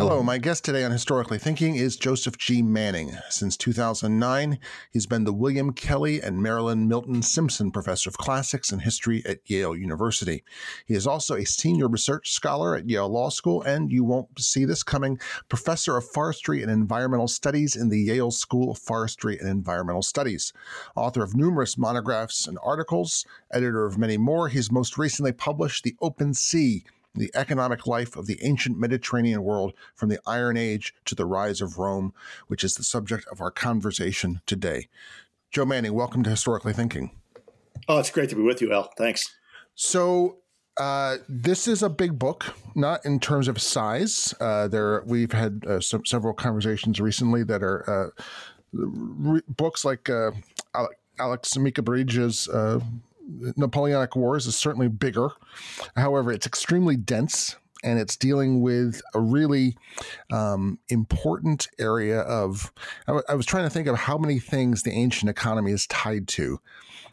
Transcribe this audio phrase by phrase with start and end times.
[0.00, 2.62] Hello, my guest today on Historically Thinking is Joseph G.
[2.62, 3.18] Manning.
[3.28, 4.58] Since 2009,
[4.90, 9.40] he's been the William Kelly and Marilyn Milton Simpson Professor of Classics and History at
[9.44, 10.42] Yale University.
[10.86, 14.64] He is also a senior research scholar at Yale Law School, and you won't see
[14.64, 15.20] this coming,
[15.50, 20.54] Professor of Forestry and Environmental Studies in the Yale School of Forestry and Environmental Studies.
[20.96, 25.94] Author of numerous monographs and articles, editor of many more, he's most recently published The
[26.00, 31.14] Open Sea the economic life of the ancient Mediterranean world from the Iron Age to
[31.14, 32.14] the rise of Rome,
[32.46, 34.88] which is the subject of our conversation today.
[35.50, 37.10] Joe Manning, welcome to Historically Thinking.
[37.88, 38.92] Oh, it's great to be with you, Al.
[38.96, 39.34] Thanks.
[39.74, 40.36] So,
[40.78, 44.32] uh, this is a big book, not in terms of size.
[44.40, 48.22] Uh, there, we've had uh, some, several conversations recently that are uh,
[48.72, 50.30] re- books like uh,
[51.18, 52.80] Alex Mikaberidze's uh,
[53.56, 55.30] Napoleonic Wars is certainly bigger.
[55.96, 59.76] However, it's extremely dense and it's dealing with a really
[60.32, 62.72] um, important area of.
[63.06, 65.86] I, w- I was trying to think of how many things the ancient economy is
[65.86, 66.60] tied to,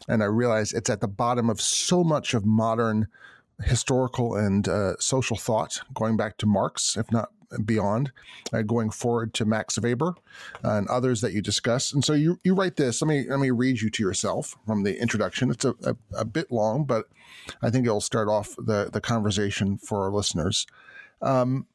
[0.08, 3.08] and I realized it's at the bottom of so much of modern
[3.64, 7.30] historical and uh, social thought, going back to Marx, if not
[7.64, 8.12] beyond,
[8.52, 10.14] uh, going forward to Max Weber
[10.64, 11.92] uh, and others that you discuss.
[11.92, 13.00] And so you, you write this.
[13.00, 15.50] Let me let me read you to yourself from the introduction.
[15.50, 17.06] It's a, a, a bit long, but
[17.62, 20.66] I think it'll start off the, the conversation for our listeners.
[21.22, 21.66] Um,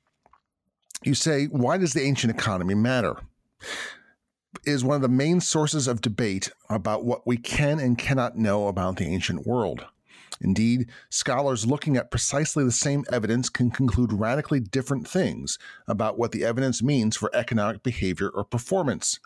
[1.03, 3.17] you say, why does the ancient economy matter?
[4.65, 8.67] Is one of the main sources of debate about what we can and cannot know
[8.67, 9.85] about the ancient world.
[10.41, 15.57] Indeed, scholars looking at precisely the same evidence can conclude radically different things
[15.87, 19.19] about what the evidence means for economic behavior or performance.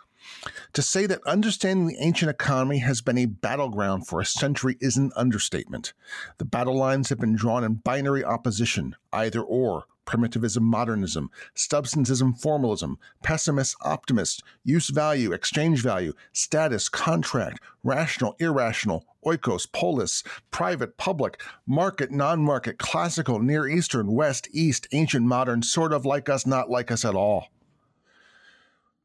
[0.74, 4.98] To say that understanding the ancient economy has been a battleground for a century is
[4.98, 5.94] an understatement.
[6.38, 12.98] The battle lines have been drawn in binary opposition, either or, primitivism, modernism, substantivism, formalism,
[13.22, 22.12] pessimist, optimist, use value, exchange value, status, contract, rational, irrational, oikos, polis, private, public, market,
[22.12, 26.90] non market, classical, Near Eastern, West, East, ancient, modern, sort of like us, not like
[26.90, 27.50] us at all.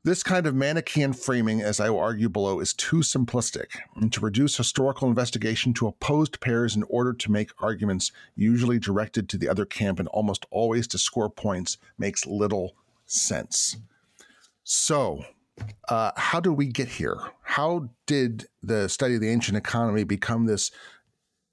[0.05, 4.19] This kind of Manichaean framing, as I will argue below, is too simplistic, and to
[4.19, 9.49] reduce historical investigation to opposed pairs in order to make arguments usually directed to the
[9.49, 12.75] other camp and almost always to score points makes little
[13.07, 13.77] sense.
[14.65, 15.25] So,
[15.89, 17.19] uh, how do we get here?
[17.43, 20.73] How did the study of the ancient economy become this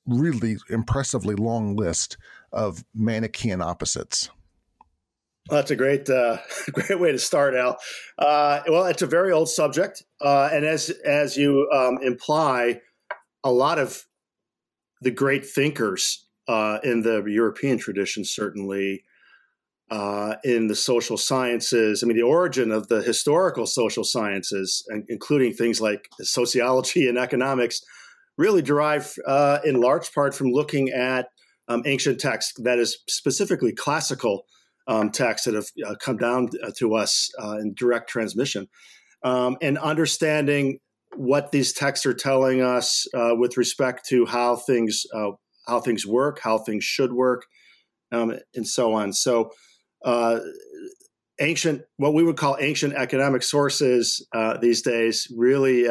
[0.07, 2.17] really impressively long list
[2.51, 4.31] of Manichaean opposites?
[5.49, 6.37] Well, that's a great, uh,
[6.73, 7.79] great way to start, Al.
[8.19, 12.81] Uh, well, it's a very old subject, uh, and as as you um, imply,
[13.43, 14.05] a lot of
[15.01, 19.03] the great thinkers uh, in the European tradition, certainly
[19.89, 22.03] uh, in the social sciences.
[22.03, 27.81] I mean, the origin of the historical social sciences, including things like sociology and economics,
[28.37, 31.29] really derive uh, in large part from looking at
[31.67, 34.45] um, ancient texts, that is specifically classical
[34.89, 38.67] um, texts that have uh, come down uh, to us uh, in direct transmission,
[39.23, 40.79] um, and understanding
[41.15, 45.31] what these texts are telling us uh, with respect to how things uh,
[45.67, 47.45] how things work, how things should work,
[48.11, 49.13] um, and so on.
[49.13, 49.51] So,
[50.03, 50.39] uh,
[51.39, 54.27] ancient what we would call ancient economic sources
[54.59, 55.87] these days really.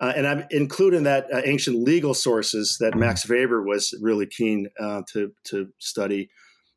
[0.00, 5.68] and I'm including that ancient legal sources that Max Weber was really keen to to
[5.78, 6.30] study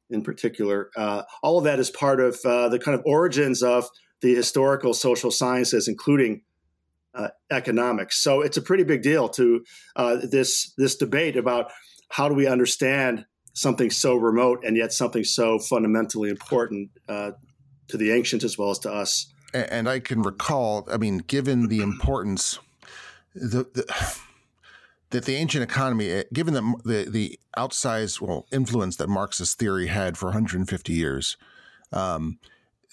[0.10, 0.90] in particular.
[0.96, 3.88] Uh, all of that is part of uh, the kind of origins of
[4.22, 6.42] the historical social sciences, including
[7.14, 8.22] uh, economics.
[8.22, 9.64] So it's a pretty big deal to
[9.96, 11.72] uh, this this debate about
[12.10, 17.32] how do we understand something so remote and yet something so fundamentally important uh,
[17.88, 19.32] to the ancients as well as to us.
[19.54, 22.60] And I can recall, I mean, given the importance,
[23.34, 24.20] the, the
[25.12, 29.88] that the ancient economy, eh, given the, the, the outsized well influence that Marxist theory
[29.88, 31.38] had for 150 years,
[31.92, 32.40] um,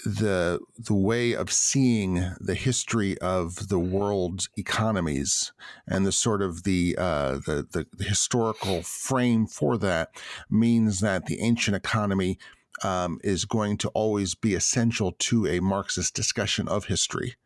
[0.05, 5.53] the the way of seeing the history of the world's economies
[5.87, 10.09] and the sort of the, uh, the, the the historical frame for that
[10.51, 12.39] means that the ancient economy
[12.83, 17.37] um, is going to always be essential to a Marxist discussion of history.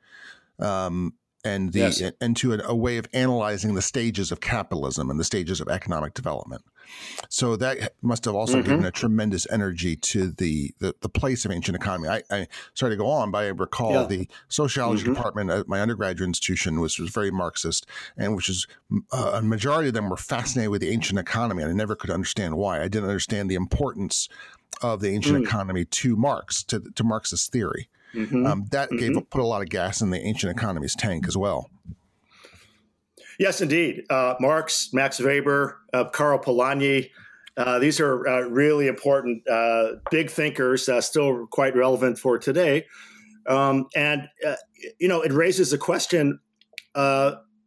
[0.59, 1.15] Um,
[1.47, 2.03] and the yes.
[2.21, 5.69] and to a, a, way of analyzing the stages of capitalism and the stages of
[5.69, 6.65] economic development.
[7.29, 8.69] So that must have also mm-hmm.
[8.69, 12.09] given a tremendous energy to the the, the place of ancient economy.
[12.09, 14.07] I, I, sorry to go on, but I recall yeah.
[14.07, 15.15] the sociology mm-hmm.
[15.15, 18.67] department at my undergraduate institution, which was very Marxist, and which is
[19.13, 22.11] uh, a majority of them were fascinated with the ancient economy, and I never could
[22.11, 22.81] understand why.
[22.81, 24.29] I didn't understand the importance
[24.83, 25.47] of the ancient mm.
[25.47, 27.89] economy to Marx, to to Marxist theory.
[28.15, 28.47] Mm-hmm.
[28.47, 29.15] Um, that mm-hmm.
[29.15, 31.71] gave put a lot of gas in the ancient economy's tank as well.
[33.39, 34.05] Yes, indeed.
[34.09, 37.11] Uh, Marx, Max Weber, uh, Karl Polanyi.
[37.57, 42.85] Uh, these are uh, really important, uh, big thinkers, uh, still quite relevant for today.
[43.47, 44.29] Um, and,
[44.99, 46.41] you know, it raises the question,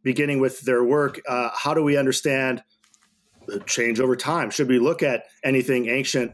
[0.02, 1.20] beginning with their work
[1.54, 2.62] how do we understand
[3.66, 4.50] change over time?
[4.50, 6.32] Should we look at anything ancient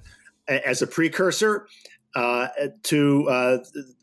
[0.49, 1.67] as a precursor?
[2.15, 2.49] Uh,
[2.83, 3.59] to uh,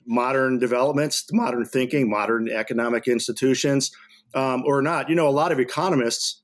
[0.05, 3.91] modern developments, modern thinking, modern economic institutions,
[4.35, 5.09] um, or not.
[5.09, 6.41] You know, a lot of economists,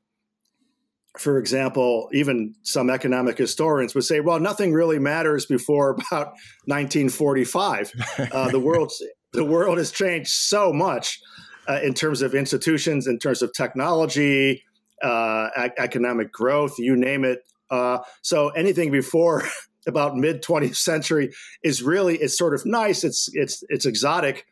[1.18, 6.34] for example, even some economic historians would say, well, nothing really matters before about
[6.66, 7.92] 1945.
[8.32, 8.92] Uh, the world
[9.34, 11.20] the world has changed so much
[11.68, 14.64] uh, in terms of institutions, in terms of technology,
[15.02, 17.40] uh, economic growth, you name it.
[17.70, 19.44] Uh, so anything before
[19.88, 21.34] about mid 20th century
[21.64, 23.04] is really it's sort of nice.
[23.04, 24.46] It's it's it's exotic,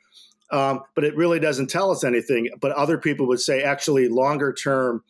[0.51, 2.50] um, but it really doesn't tell us anything.
[2.59, 5.03] But other people would say actually longer term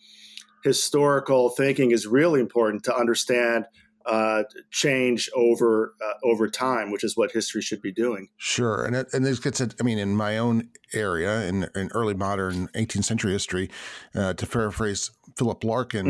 [0.64, 3.66] historical thinking is really important to understand
[4.08, 8.30] uh, change over uh, over time, which is what history should be doing.
[8.38, 9.62] Sure, and it, and this gets.
[9.62, 13.70] I mean, in my own area, in, in early modern 18th century history,
[14.16, 16.06] uh, to paraphrase Philip Larkin,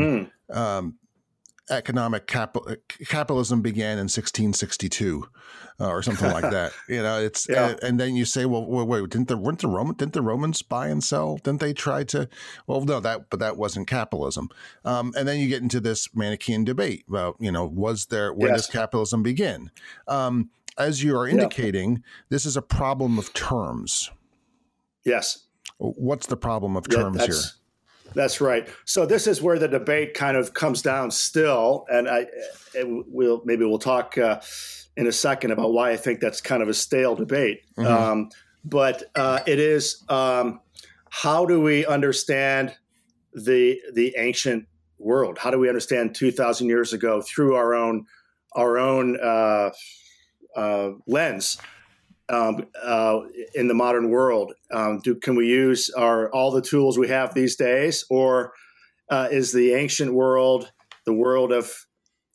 [0.52, 0.56] mm.
[0.56, 1.00] um,
[1.70, 2.76] economic capital,
[3.08, 5.28] capitalism began in 1662
[5.80, 6.72] uh, or something like that.
[6.88, 7.70] You know, it's yeah.
[7.70, 10.22] and, and, then you say, well, wait, wait, didn't the weren't the Roman didn't the
[10.22, 11.38] Romans buy and sell?
[11.38, 12.30] Didn't they try to?
[12.66, 14.50] Well, no, that but that wasn't capitalism.
[14.86, 18.50] Um, and then you get into this Manichaean debate about you know was there where
[18.50, 18.62] yes.
[18.62, 19.70] does capitalism begin?
[20.08, 21.98] Um, as you are indicating, yeah.
[22.30, 24.12] this is a problem of terms.
[25.04, 25.46] Yes.
[25.78, 27.36] What's the problem of terms yeah, here?
[28.18, 28.68] That's right.
[28.86, 32.26] So this is where the debate kind of comes down still, and I
[32.84, 34.42] we'll maybe we'll talk uh,
[34.96, 37.62] in a second about why I think that's kind of a stale debate.
[37.78, 37.86] Mm-hmm.
[37.88, 38.30] Um,
[38.66, 40.62] but uh, it is um,
[41.12, 42.76] how do we understand
[43.34, 44.68] the the ancient
[44.98, 45.38] world?
[45.38, 48.08] How do we understand two thousand years ago through our own
[48.54, 49.70] our own uh,
[50.56, 51.60] uh lens?
[52.30, 53.22] Um, uh,
[53.56, 54.54] in the modern world?
[54.72, 58.54] Um, do, can we use our all the tools we have these days, or
[59.10, 60.72] uh, is the ancient world,
[61.06, 61.72] the world of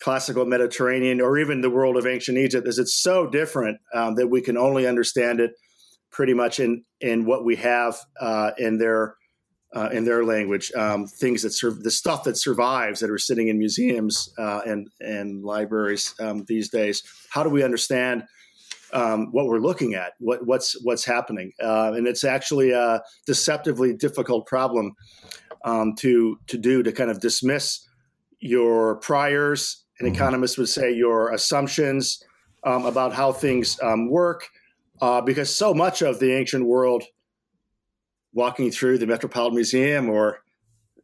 [0.00, 4.26] classical Mediterranean, or even the world of ancient Egypt, is it so different um, that
[4.26, 5.52] we can only understand it
[6.10, 9.16] pretty much in in what we have uh, in their
[9.74, 13.48] uh, in their language, um, things that serve the stuff that survives that are sitting
[13.48, 17.02] in museums uh, and and libraries um, these days.
[17.30, 18.24] How do we understand
[18.92, 23.94] um, what we're looking at, what, what's what's happening, uh, and it's actually a deceptively
[23.94, 24.94] difficult problem
[25.64, 27.86] um, to to do to kind of dismiss
[28.40, 29.84] your priors.
[29.98, 30.14] An mm-hmm.
[30.14, 32.22] economist would say your assumptions
[32.64, 34.48] um, about how things um, work,
[35.00, 37.04] uh, because so much of the ancient world,
[38.32, 40.40] walking through the Metropolitan Museum or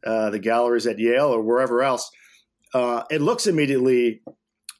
[0.05, 2.09] uh, the galleries at Yale or wherever else,
[2.73, 4.21] uh, it looks immediately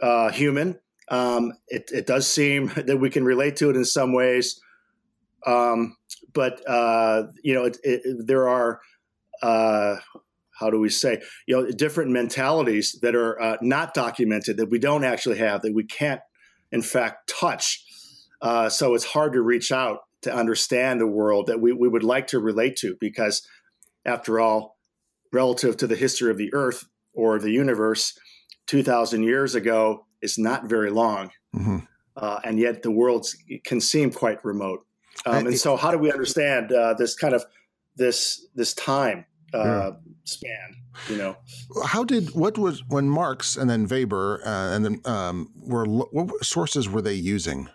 [0.01, 4.13] uh, human um, it, it, does seem that we can relate to it in some
[4.13, 4.60] ways,
[5.46, 5.96] um,
[6.34, 8.80] but uh, you know, it, it, there are
[9.42, 9.98] uh,
[10.60, 14.78] how do we say, you know, different mentalities that are uh, not documented that we
[14.78, 16.22] don't actually have that we can't,
[16.72, 17.84] in fact, touch.
[18.42, 22.04] Uh, so it's hard to reach out to understand the world that we, we would
[22.04, 23.42] like to relate to because,
[24.06, 24.78] after all,
[25.32, 28.18] relative to the history of the Earth or the universe,
[28.68, 31.80] two thousand years ago is not very long, mm-hmm.
[32.16, 33.28] uh, and yet the world
[33.64, 34.86] can seem quite remote.
[35.26, 37.46] Um, and so, how do we understand uh, this kind of
[37.96, 39.92] this this time uh, yeah.
[40.24, 40.76] span?
[41.10, 41.38] You know,
[41.86, 46.44] how did what was when Marx and then Weber uh, and then um, were what
[46.44, 47.70] sources were they using?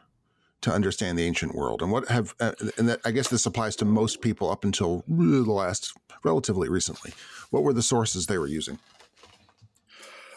[0.64, 3.76] to understand the ancient world and what have uh, and that, i guess this applies
[3.76, 5.92] to most people up until the last
[6.24, 7.12] relatively recently
[7.50, 8.78] what were the sources they were using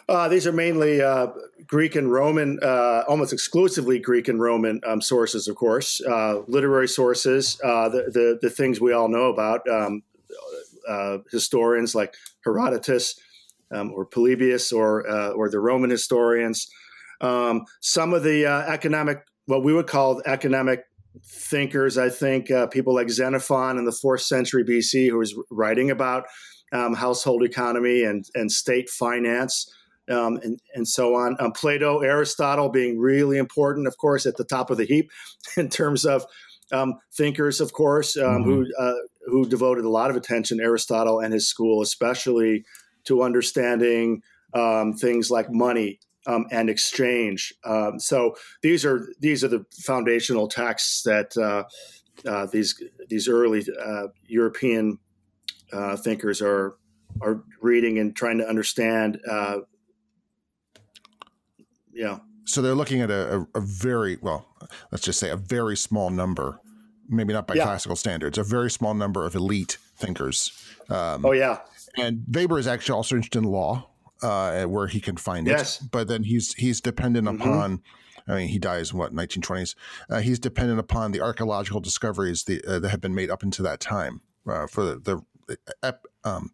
[0.08, 1.28] uh, these are mainly uh,
[1.66, 6.88] Greek and Roman, uh, almost exclusively Greek and Roman um, sources, of course, uh, literary
[6.88, 10.02] sources, uh, the, the, the things we all know about, um,
[10.88, 13.20] uh, historians like Herodotus
[13.70, 16.68] um, or Polybius or or the Roman historians.
[17.20, 20.84] Um, some of the economic, what we would call economic
[21.22, 26.24] thinkers, I think, people like Xenophon in the fourth century BC, who was writing about
[26.72, 29.70] um, household economy and, and state finance.
[30.10, 31.36] Um, and, and so on.
[31.38, 35.10] Um, Plato, Aristotle being really important, of course, at the top of the heap
[35.56, 36.24] in terms of
[36.72, 38.50] um, thinkers, of course, um, mm-hmm.
[38.50, 38.94] who uh,
[39.26, 42.64] who devoted a lot of attention, Aristotle and his school, especially
[43.04, 44.22] to understanding
[44.54, 47.54] um, things like money um, and exchange.
[47.64, 51.64] Um, so these are these are the foundational texts that uh,
[52.28, 54.98] uh, these these early uh, European
[55.72, 56.76] uh, thinkers are
[57.20, 59.18] are reading and trying to understand.
[59.28, 59.58] Uh,
[61.98, 62.18] yeah.
[62.44, 64.46] So they're looking at a, a, a, very well,
[64.90, 66.60] let's just say a very small number,
[67.08, 67.64] maybe not by yeah.
[67.64, 70.52] classical standards, a very small number of elite thinkers.
[70.88, 71.58] Um, oh yeah.
[71.98, 73.90] And Weber is actually also interested in law
[74.22, 75.82] uh, where he can find yes.
[75.82, 75.90] it.
[75.90, 77.42] But then he's he's dependent mm-hmm.
[77.42, 77.82] upon.
[78.26, 79.74] I mean, he dies in what 1920s.
[80.08, 83.64] Uh, he's dependent upon the archaeological discoveries the, uh, that have been made up until
[83.64, 85.22] that time uh, for the
[85.82, 86.50] the, um,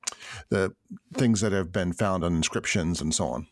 [0.51, 0.75] the
[1.15, 3.47] things that have been found on inscriptions and so on.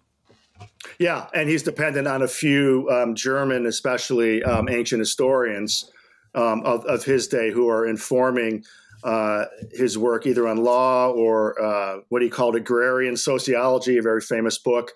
[0.99, 5.91] Yeah, and he's dependent on a few um, German, especially um, ancient historians
[6.35, 8.65] um, of, of, his day, who are informing
[9.05, 14.21] uh, his work either on law or uh, what he called agrarian sociology, a very
[14.21, 14.93] famous book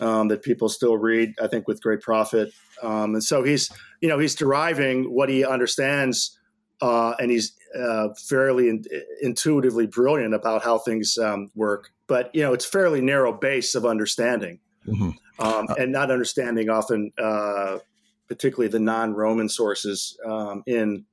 [0.00, 2.52] um, that people still read, I think, with great profit.
[2.82, 6.38] Um, and so he's, you know, he's deriving what he understands,
[6.80, 8.84] uh, and he's uh, fairly in,
[9.22, 11.90] intuitively brilliant about how things um, work.
[12.06, 15.10] But you know, it's fairly narrow base of understanding, mm-hmm.
[15.38, 17.78] Um, and not understanding often, uh,
[18.26, 21.04] particularly the non-Roman sources um, in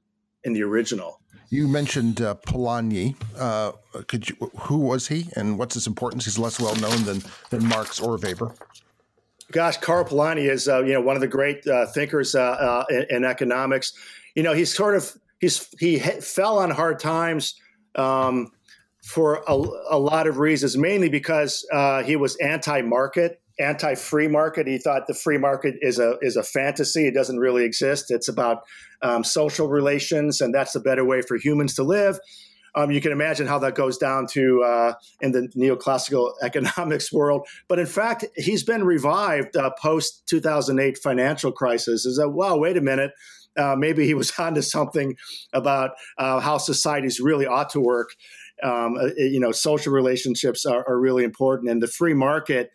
[0.46, 1.20] in the original.
[1.50, 3.16] You mentioned uh, Polanyi.
[3.38, 3.74] Uh,
[4.08, 6.26] could you, who was he, and what's his importance?
[6.26, 8.56] He's less well known than than Marx or Weber.
[9.52, 12.86] Gosh, Karl Polanyi is uh, you know one of the great uh, thinkers uh, uh,
[12.90, 13.94] in, in, economics.
[14.34, 17.54] You know, he's sort of he's he fell on hard times
[17.94, 18.52] um,
[19.04, 21.68] for a, a, lot of reasons, mainly because
[22.04, 24.68] he was anti-market anti-free market.
[24.68, 27.08] He thought the free market is a is a fantasy.
[27.08, 28.12] It doesn't really exist.
[28.12, 28.64] It's about
[29.02, 32.20] um, social relations, and that's a better way for humans to live.
[32.76, 37.48] Um, you can imagine how that goes down to uh, in the neoclassical economics world.
[37.68, 42.06] But in fact, he's been revived uh, post 2008 financial crisis.
[42.06, 42.58] Is that wow?
[42.58, 43.12] Wait a minute.
[43.56, 45.16] Uh, maybe he was onto something
[45.54, 48.10] about uh, how societies really ought to work.
[48.64, 52.72] Um, uh, you know, social relationships are, are really important, and the free market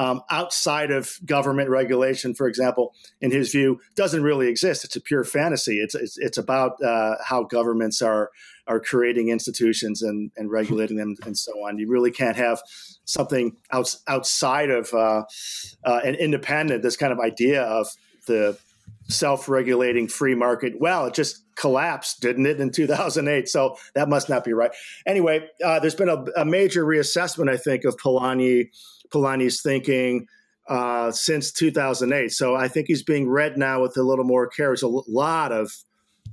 [0.00, 4.82] um, outside of government regulation, for example, in his view, doesn't really exist.
[4.82, 5.78] It's a pure fantasy.
[5.78, 8.30] It's it's, it's about uh, how governments are
[8.66, 11.76] are creating institutions and, and regulating them and so on.
[11.76, 12.62] You really can't have
[13.04, 15.24] something outs, outside of uh,
[15.84, 16.82] uh, an independent.
[16.82, 17.88] This kind of idea of
[18.26, 18.56] the
[19.08, 20.80] self-regulating free market.
[20.80, 23.48] Well, it just collapsed, didn't it, in 2008?
[23.48, 24.70] So that must not be right.
[25.04, 28.68] Anyway, uh, there's been a, a, major reassessment, I think, of Polanyi
[29.12, 30.26] Polanyi's thinking
[30.68, 32.30] uh, since 2008.
[32.30, 34.68] So I think he's being read now with a little more care.
[34.68, 35.72] There's a lot of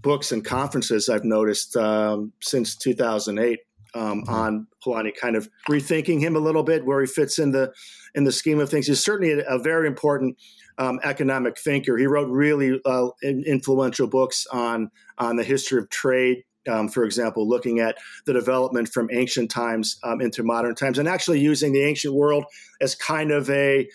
[0.01, 3.60] books and conferences I've noticed um, since 2008
[3.93, 4.29] um, mm-hmm.
[4.29, 7.74] on Polanyi, kind of rethinking him a little bit, where he fits in the
[8.15, 8.88] in the scheme of things.
[8.88, 10.38] He's certainly a, a very important
[10.77, 11.98] um, economic thinker.
[11.98, 17.47] He wrote really uh, influential books on on the history of trade um, for example,
[17.47, 21.83] looking at the development from ancient times um, into modern times, and actually using the
[21.83, 22.45] ancient world
[22.81, 23.88] as kind of a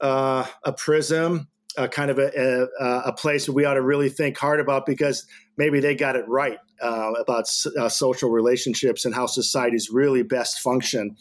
[0.00, 4.08] uh, a prism, a kind of a, a, a, place that we ought to really
[4.08, 7.44] think hard about because maybe they got it right uh, about
[7.78, 11.16] uh, social relationships and how societies really best function.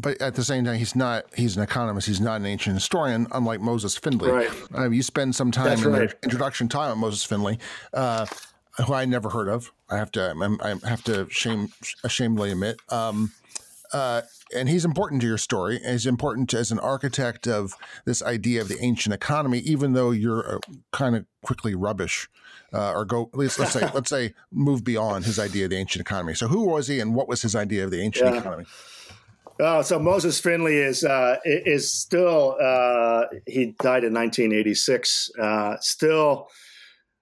[0.00, 1.26] But at the same time, he's not.
[1.34, 2.08] He's an economist.
[2.08, 4.30] He's not an ancient historian, unlike Moses Finley.
[4.30, 4.50] Right.
[4.76, 6.08] Uh, you spend some time That's in right.
[6.08, 7.60] the introduction time on Moses Finley.
[8.86, 9.72] Who I never heard of.
[9.90, 11.68] I have to i have to shame
[12.04, 12.80] ashamedly admit.
[12.90, 13.32] Um,
[13.92, 14.22] uh,
[14.54, 15.80] and he's important to your story.
[15.84, 20.56] He's important as an architect of this idea of the ancient economy, even though you're
[20.56, 20.58] uh,
[20.92, 22.28] kind of quickly rubbish,
[22.72, 25.76] uh, or go at least let's say let's say move beyond his idea of the
[25.76, 26.34] ancient economy.
[26.34, 28.40] So who was he, and what was his idea of the ancient yeah.
[28.40, 28.64] economy?
[29.60, 35.30] Uh, so Moses Finley is uh, is still uh, he died in 1986.
[35.40, 36.48] Uh, still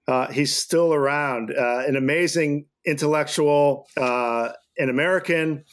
[0.07, 1.51] uh, he's still around.
[1.51, 5.65] Uh, an amazing intellectual, uh, an American.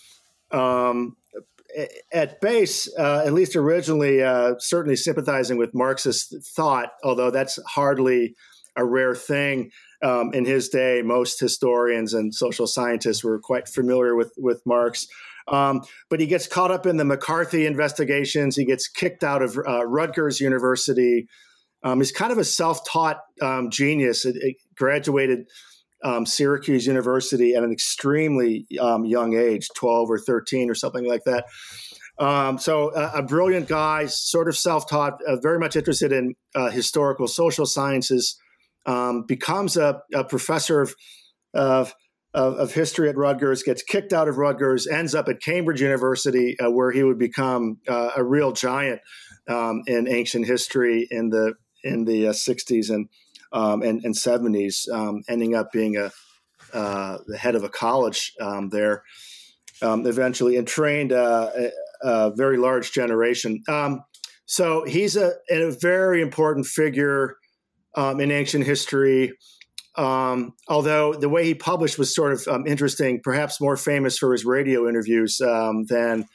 [0.51, 1.17] Um,
[2.13, 8.37] at base, uh, at least originally, uh, certainly sympathizing with Marxist thought, although that's hardly
[8.77, 9.71] a rare thing
[10.03, 11.03] um, in his day.
[11.03, 15.07] Most historians and social scientists were quite familiar with with Marx.
[15.49, 18.57] Um, but he gets caught up in the McCarthy investigations.
[18.57, 21.29] He gets kicked out of Rutgers University
[21.85, 24.25] Um, he's kind of a self-taught um, genius.
[24.25, 25.47] It, it graduated
[26.03, 31.23] um, Syracuse University at an extremely um, young age, 12 or 13 or something like
[31.25, 31.45] that.
[32.19, 37.27] Um, so a brilliant guy, sort of self-taught, uh, very much interested in uh, historical
[37.27, 38.39] social sciences.
[38.87, 40.95] Um, becomes a, a professor of,
[41.55, 41.95] of,
[42.35, 46.71] of history at Rutgers, gets kicked out of Rutgers, ends up at Cambridge University, uh,
[46.71, 49.01] where he would become uh, a real giant
[49.49, 53.09] um, in ancient history in the in the 60s uh, and,
[53.53, 56.11] um, and, and 70s, um, ending up being a
[56.73, 59.05] the head of a college um, there.
[59.83, 63.63] Um, eventually, and trained a, a, very large generation.
[63.69, 64.05] Um,
[64.47, 67.37] so he's a, a very important figure
[67.97, 69.33] in ancient history.
[69.97, 74.33] Um, although the way he published was sort of um, interesting, perhaps more famous for
[74.33, 76.27] his radio interviews um, than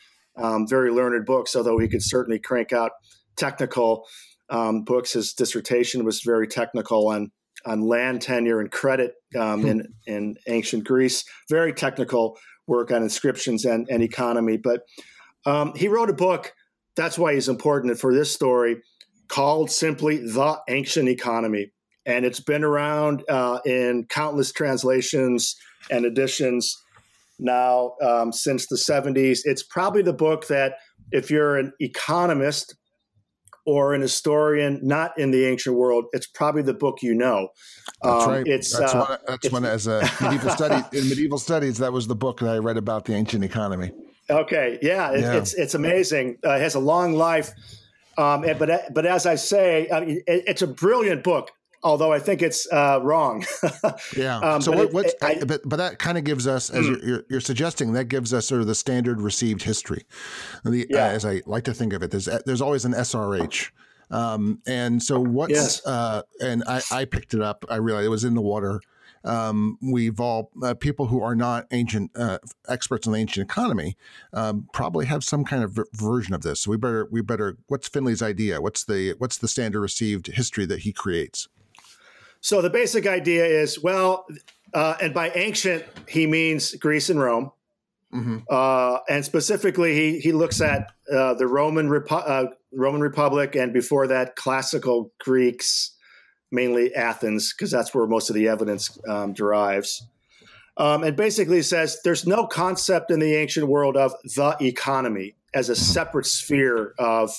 [0.68, 2.92] very learned books, although he could certainly crank out
[3.38, 4.06] technical
[4.50, 5.14] um, books.
[5.14, 7.32] His dissertation was very technical on
[7.66, 11.24] on land tenure and credit um, in in ancient Greece.
[11.50, 12.38] Very technical
[12.68, 14.58] work on inscriptions and, and economy.
[14.58, 14.82] But
[15.76, 16.54] he wrote a book.
[16.96, 18.82] That's why he's important for this story
[19.30, 21.72] called simply The Ancient Economy.
[22.06, 25.56] And it's been around uh, in countless translations
[25.90, 26.76] and editions
[27.38, 29.40] now um, since the 70s.
[29.46, 30.74] It's probably the book that,
[31.12, 32.76] if you're an economist
[33.70, 37.50] or an historian not in the ancient world, it's probably the book you know.
[38.02, 38.48] That's um, right.
[38.48, 41.78] It's that's, uh, one, that's it's, one as a medieval study in medieval studies.
[41.78, 43.92] That was the book that I read about the ancient economy.
[44.30, 45.34] Okay, yeah, it, yeah.
[45.34, 46.38] it's it's amazing.
[46.44, 47.52] Uh, it has a long life.
[48.18, 51.52] Um, and, but but as I say, I mean, it, it's a brilliant book.
[51.82, 53.46] Although I think it's uh, wrong.
[54.18, 54.40] yeah.
[54.40, 57.06] Um, so what, what's I, but but that kind of gives us, as mm.
[57.06, 60.06] you're, you're, suggesting, that gives us sort of the standard received history.
[60.66, 61.06] The, yeah.
[61.06, 63.72] Uh, as I like to think of it, there's there's always an SRH.
[64.12, 65.86] Um, and so what's yes.
[65.86, 67.64] uh, and I, I picked it up.
[67.70, 68.82] I realized it was in the water
[69.24, 73.98] um, we've all uh, people who are not ancient uh, experts in the ancient economy
[74.34, 76.62] um, probably have some kind of version of this.
[76.62, 77.58] So we better we better.
[77.68, 78.62] What's Finley's idea?
[78.62, 81.48] What's the what's the standard received history that he creates?
[82.42, 84.26] So the basic idea is well,
[84.74, 87.52] uh, and by ancient he means Greece and Rome.
[88.14, 88.40] Mm-hmm.
[88.50, 93.72] Uh, and specifically, he he looks at uh, the Roman Repu- uh, Roman Republic, and
[93.72, 95.92] before that, classical Greeks,
[96.52, 100.08] mainly Athens, because that's where most of the evidence um, derives.
[100.78, 105.68] Um, and basically says there's no concept in the ancient world of the economy as
[105.68, 107.36] a separate sphere of,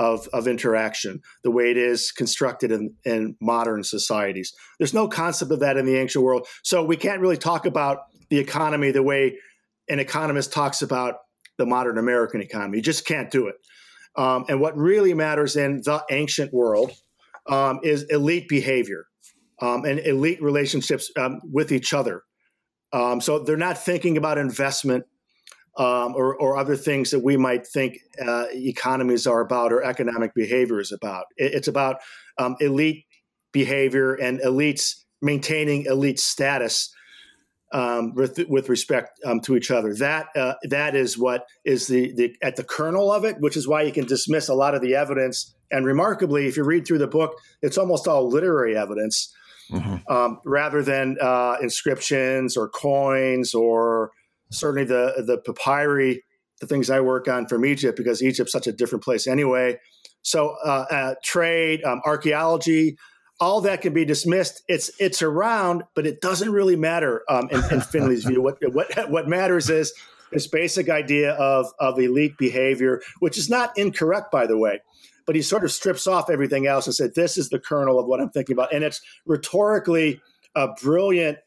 [0.00, 4.54] of, of interaction, the way it is constructed in, in modern societies.
[4.78, 6.46] There's no concept of that in the ancient world.
[6.64, 7.98] So we can't really talk about
[8.30, 9.36] the economy the way
[9.90, 11.16] an economist talks about
[11.58, 12.78] the modern American economy.
[12.78, 13.56] You just can't do it.
[14.16, 16.92] Um, and what really matters in the ancient world
[17.46, 19.04] um, is elite behavior
[19.60, 22.22] um, and elite relationships um, with each other.
[22.94, 25.04] Um, so they're not thinking about investment
[25.76, 30.34] um, or, or, other things that we might think uh, economies are about or economic
[30.34, 31.26] behavior is about.
[31.36, 31.98] It, it's about
[32.38, 33.04] um, elite
[33.52, 36.92] behavior and elites maintaining elite status
[37.72, 39.94] um, with, with, respect um, to each other.
[39.94, 43.68] That uh, that is what is the, the at the kernel of it, which is
[43.68, 46.98] why you can dismiss a lot of the evidence and remarkably, if you read through
[46.98, 49.32] the book, it's almost all literary evidence
[49.70, 50.12] mm-hmm.
[50.12, 54.10] um, rather than uh, inscriptions or coins or
[54.50, 56.22] certainly the, the papyri,
[56.60, 59.78] the things I work on from Egypt, because Egypt's such a different place anyway.
[60.22, 62.98] So, uh, uh, trade, um, archaeology,
[63.40, 64.62] all that can be dismissed.
[64.68, 68.42] It's it's around, but it doesn't really matter um, in, in Finley's view.
[68.42, 69.94] What, what what matters is
[70.30, 74.80] this basic idea of of elite behavior, which is not incorrect, by the way
[75.30, 78.06] but he sort of strips off everything else and said, "This is the kernel of
[78.06, 80.20] what I'm thinking about." And it's rhetorically
[80.56, 81.38] a brilliant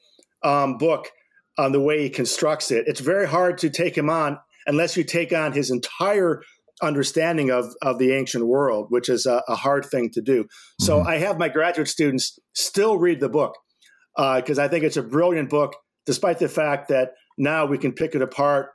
[0.42, 1.12] um, book
[1.58, 2.86] on the way he constructs it.
[2.88, 6.42] It's very hard to take him on unless you take on his entire
[6.82, 10.44] understanding of, of the ancient world, which is a, a hard thing to do.
[10.44, 10.86] Mm-hmm.
[10.86, 13.56] So I have my graduate students still read the book
[14.16, 17.94] because uh, I think it's a brilliant book, despite the fact that now we can
[17.94, 18.70] pick it apart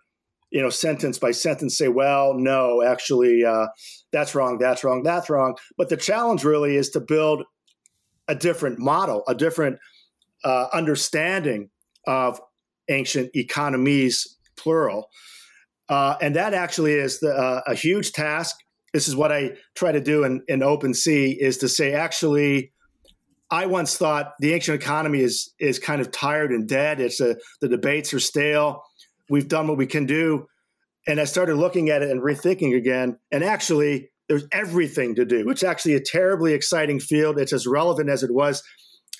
[0.50, 3.66] you know, sentence by sentence say, well, no, actually, uh,
[4.12, 5.56] that's wrong, that's wrong, that's wrong.
[5.76, 7.44] But the challenge really is to build
[8.28, 9.78] a different model, a different
[10.44, 11.70] uh, understanding
[12.06, 12.40] of
[12.88, 15.08] ancient economies, plural.
[15.88, 18.56] Uh, and that actually is the, uh, a huge task.
[18.92, 22.72] This is what I try to do in, in Open Sea is to say, actually,
[23.50, 27.00] I once thought the ancient economy is is kind of tired and dead.
[27.00, 28.82] It's a, the debates are stale
[29.28, 30.46] we've done what we can do.
[31.06, 33.18] And I started looking at it and rethinking again.
[33.30, 35.48] And actually, there's everything to do.
[35.48, 37.38] It's actually a terribly exciting field.
[37.38, 38.62] It's as relevant as it was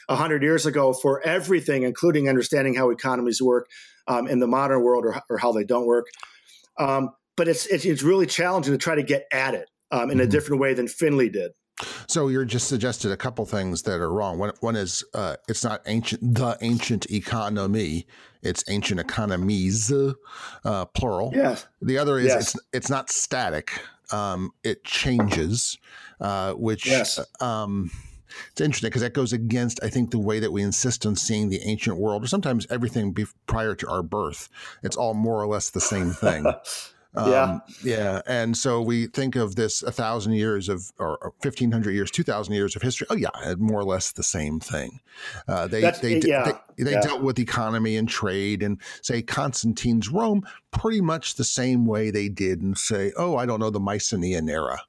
[0.09, 3.69] 100 years ago for everything, including understanding how economies work
[4.07, 6.07] um, in the modern world or, or, how they don't work.
[6.79, 10.19] Um, but it's, it's, it's really challenging to try to get at it um, in
[10.19, 10.31] a mm-hmm.
[10.31, 11.53] different way than Finley did.
[12.09, 14.39] So you're just suggested a couple things that are wrong.
[14.39, 18.07] One, one is uh, it's not ancient the ancient economy;
[18.43, 21.31] it's ancient economies, uh, plural.
[21.33, 21.67] Yes.
[21.81, 22.55] The other is yes.
[22.55, 25.79] it's it's not static; um, it changes,
[26.21, 27.21] uh, which yes.
[27.41, 27.93] um,
[28.51, 31.49] it's interesting because that goes against, I think, the way that we insist on seeing
[31.49, 34.49] the ancient world, or sometimes everything be- prior to our birth.
[34.83, 36.47] It's all more or less the same thing.
[37.15, 41.73] Um, yeah, yeah, and so we think of this a thousand years of, or fifteen
[41.73, 43.07] hundred years, two thousand years of history.
[43.09, 45.01] Oh yeah, more or less the same thing.
[45.49, 47.01] Uh, they That's, they, yeah, they, they yeah.
[47.01, 52.29] dealt with economy and trade, and say Constantine's Rome, pretty much the same way they
[52.29, 54.83] did, and say, oh, I don't know, the Mycenaean era.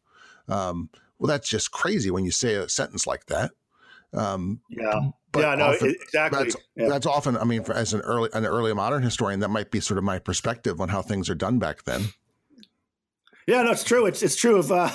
[0.50, 3.52] Um, well, that's just crazy when you say a sentence like that.
[4.14, 5.12] Um, yeah.
[5.38, 6.44] yeah, no, often, exactly.
[6.44, 6.90] That's, yeah.
[6.90, 9.80] that's, often, I mean, for, as an early an early modern historian, that might be
[9.80, 12.06] sort of my perspective on how things are done back then.
[13.46, 14.06] Yeah, no, it's true.
[14.06, 14.92] It's it's true of uh,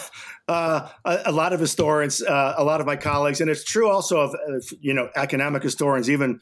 [0.48, 3.88] uh, a, a, lot of historians, uh, a lot of my colleagues, and it's true
[3.88, 4.34] also of
[4.80, 6.40] you know economic historians, even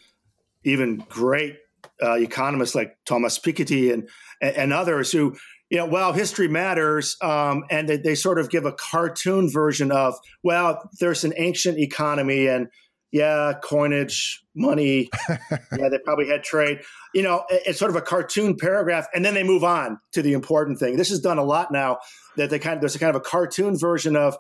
[0.62, 1.57] even great
[2.03, 4.09] uh, economists like Thomas Piketty and
[4.40, 5.37] and others who
[5.72, 9.90] you know, well, history matters, um, and they, they sort of give a cartoon version
[9.90, 12.68] of, well, there's an ancient economy, and
[13.11, 16.80] yeah, coinage, money, yeah, they probably had trade.
[17.14, 20.35] You know, it's sort of a cartoon paragraph, and then they move on to the
[20.35, 20.98] important thing.
[20.98, 22.00] This is done a lot now.
[22.37, 24.37] That they kind of there's a kind of a cartoon version of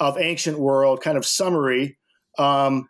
[0.00, 1.98] of ancient world, kind of summary,
[2.38, 2.88] um,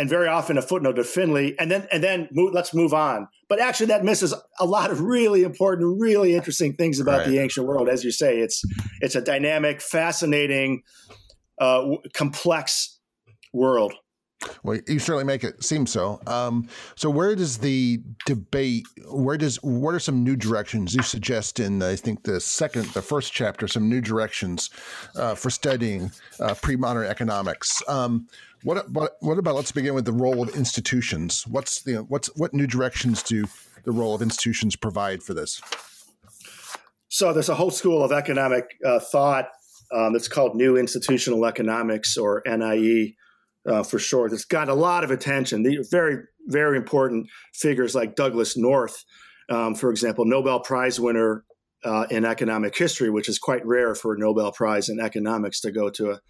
[0.00, 3.28] and very often a footnote to Finley, and then and then move, let's move on.
[3.50, 7.28] But actually, that misses a lot of really important, really interesting things about right.
[7.28, 7.86] the ancient world.
[7.86, 8.62] As you say, it's
[9.02, 10.82] it's a dynamic, fascinating,
[11.60, 12.98] uh, complex
[13.52, 13.92] world.
[14.62, 16.20] Well, you certainly make it seem so.
[16.26, 18.86] Um, so, where does the debate?
[19.10, 21.82] Where does what are some new directions you suggest in?
[21.82, 24.70] I think the second, the first chapter, some new directions
[25.14, 27.82] uh, for studying uh, pre-modern economics.
[27.86, 28.28] Um,
[28.62, 29.56] what, what what about?
[29.56, 31.46] Let's begin with the role of institutions.
[31.46, 33.44] What's the what's what new directions do
[33.84, 35.60] the role of institutions provide for this?
[37.08, 39.48] So, there's a whole school of economic uh, thought
[39.92, 43.16] um, that's called New Institutional Economics or NIE
[43.66, 44.28] uh, for sure.
[44.28, 45.62] That's got a lot of attention.
[45.62, 49.04] The very, very important figures like Douglass North,
[49.48, 51.44] um, for example, Nobel Prize winner
[51.84, 55.72] uh, in economic history, which is quite rare for a Nobel Prize in economics to
[55.72, 56.20] go to a,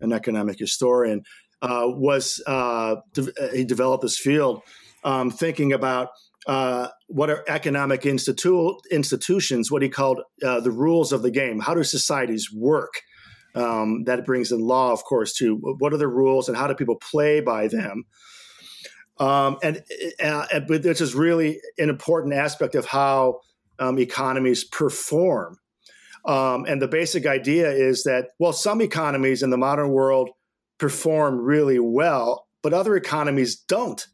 [0.00, 1.22] an economic historian,
[1.60, 4.62] uh, was uh, de- he developed this field
[5.04, 6.08] um, thinking about
[6.46, 11.60] uh, what are economic institu- institutions, what he called uh, the rules of the game.
[11.60, 13.02] How do societies work?
[13.54, 16.74] Um, that brings in law, of course, to What are the rules and how do
[16.74, 18.04] people play by them?
[19.18, 19.82] Um, and,
[20.22, 23.40] uh, but this is really an important aspect of how
[23.78, 25.58] um, economies perform.
[26.24, 30.30] Um, and the basic idea is that, well, some economies in the modern world
[30.78, 34.06] perform really well, but other economies don't.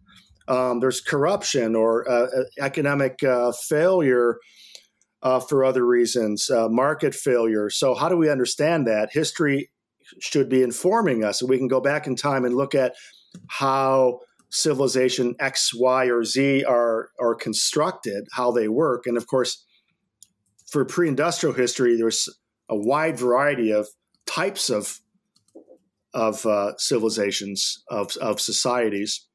[0.49, 4.39] Um, there's corruption or uh, uh economic uh, failure
[5.23, 7.71] uh, for other reasons, uh, market failure.
[7.71, 9.11] So, how do we understand that?
[9.13, 9.71] History
[10.21, 12.95] should be informing us, we can go back in time and look at
[13.49, 19.65] how civilization X, Y, or Z are are constructed, how they work, and of course,
[20.67, 22.29] for pre-industrial history, there's
[22.69, 23.89] a wide variety of
[24.27, 25.01] types of
[26.15, 29.28] of uh, civilizations of of societies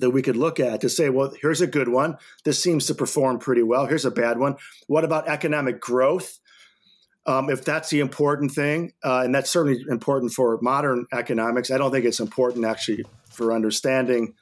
[0.00, 2.16] that we could look at to say, well, here's a good one.
[2.44, 3.86] This seems to perform pretty well.
[3.86, 4.56] Here's a bad one.
[4.86, 6.38] What about economic growth?
[7.26, 11.78] Um, if that's the important thing, uh, and that's certainly important for modern economics, I
[11.78, 14.34] don't think it's important actually for understanding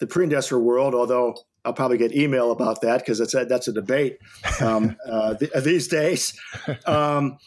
[0.00, 0.94] the pre-industrial world.
[0.94, 1.36] Although
[1.68, 4.18] I'll probably get email about that because that's a, that's a debate
[4.60, 6.32] um, uh, th- these days.
[6.86, 7.38] Um,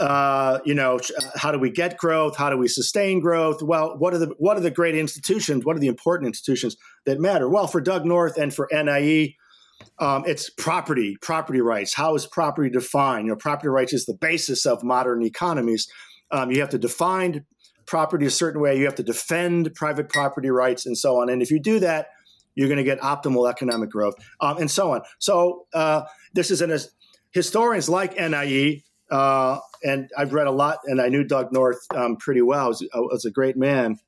[0.00, 0.98] uh, you know,
[1.36, 2.36] how do we get growth?
[2.36, 3.62] How do we sustain growth?
[3.62, 5.64] Well, what are the what are the great institutions?
[5.66, 7.48] What are the important institutions that matter?
[7.48, 9.36] Well, for Doug North and for NIE,
[9.98, 11.94] um, it's property, property rights.
[11.94, 13.26] How is property defined?
[13.26, 15.86] You know, property rights is the basis of modern economies.
[16.30, 17.44] Um, you have to define
[17.86, 18.78] property a certain way.
[18.78, 21.28] You have to defend private property rights and so on.
[21.28, 22.08] And if you do that,
[22.58, 25.02] you're going to get optimal economic growth um, and so on.
[25.18, 26.02] So uh,
[26.34, 26.76] this is an
[27.30, 32.16] historians like NIE uh, and I've read a lot, and I knew Doug North um,
[32.16, 32.68] pretty well.
[32.68, 33.98] Was, uh, was, a great man.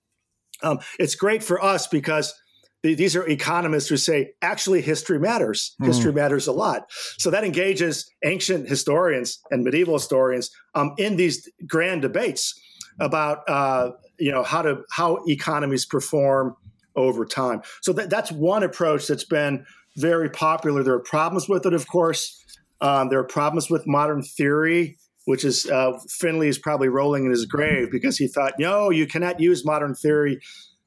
[0.62, 2.34] Um, it's great for us because
[2.82, 5.74] these are economists who say actually history matters.
[5.80, 5.86] Mm.
[5.86, 6.90] History matters a lot.
[7.18, 12.58] So that engages ancient historians and medieval historians um, in these grand debates
[12.98, 16.56] about uh, you know how to how economies perform
[16.96, 17.62] over time.
[17.82, 19.64] So that, that's one approach that's been
[19.96, 20.82] very popular.
[20.82, 22.36] There are problems with it, of course.
[22.80, 27.30] Um, there are problems with modern theory, which is uh, Finley is probably rolling in
[27.30, 30.40] his grave because he thought, no, you cannot use modern theory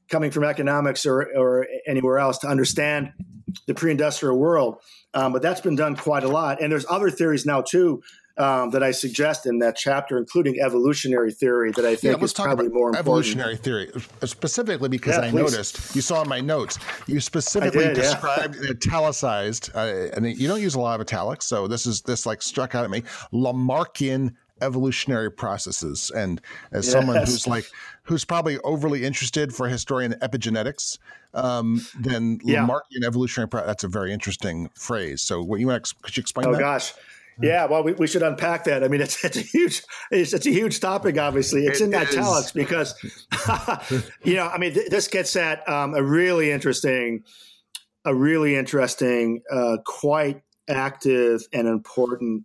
[0.08, 3.12] coming from economics or, or anywhere else to understand
[3.66, 4.76] the pre-industrial world.
[5.14, 6.60] Um, but that's been done quite a lot.
[6.60, 8.02] And there's other theories now too
[8.36, 12.32] um, that I suggest in that chapter, including evolutionary theory, that I think yeah, is
[12.32, 12.98] probably more important.
[12.98, 13.90] Evolutionary theory,
[14.24, 15.52] specifically because yeah, I please.
[15.52, 18.70] noticed you saw in my notes you specifically did, described yeah.
[18.70, 22.42] italicized, uh, and you don't use a lot of italics, so this is this like
[22.42, 23.02] struck out at me.
[23.32, 26.10] Lamarckian evolutionary processes.
[26.14, 26.40] And
[26.72, 26.92] as yes.
[26.92, 27.66] someone who's like
[28.02, 30.98] who's probably overly interested for historian epigenetics,
[31.34, 32.66] um, then yeah.
[32.66, 35.22] Lamarckian evolutionary pro- that's a very interesting phrase.
[35.22, 36.60] So what you want to could you explain oh, that?
[36.60, 36.94] gosh.
[37.40, 38.84] Yeah, well, we, we should unpack that.
[38.84, 41.18] I mean, it's, it's a huge it's, it's a huge topic.
[41.18, 42.94] Obviously, it's it in italics because
[44.24, 47.24] you know, I mean, th- this gets at um, a really interesting,
[48.04, 52.44] a really interesting, uh, quite active and important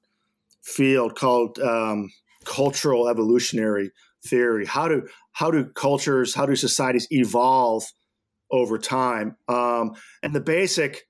[0.61, 2.11] field called um,
[2.45, 3.91] cultural evolutionary
[4.25, 4.65] theory.
[4.65, 7.85] How do how do cultures, how do societies evolve
[8.51, 9.37] over time?
[9.47, 11.07] Um, and the basic,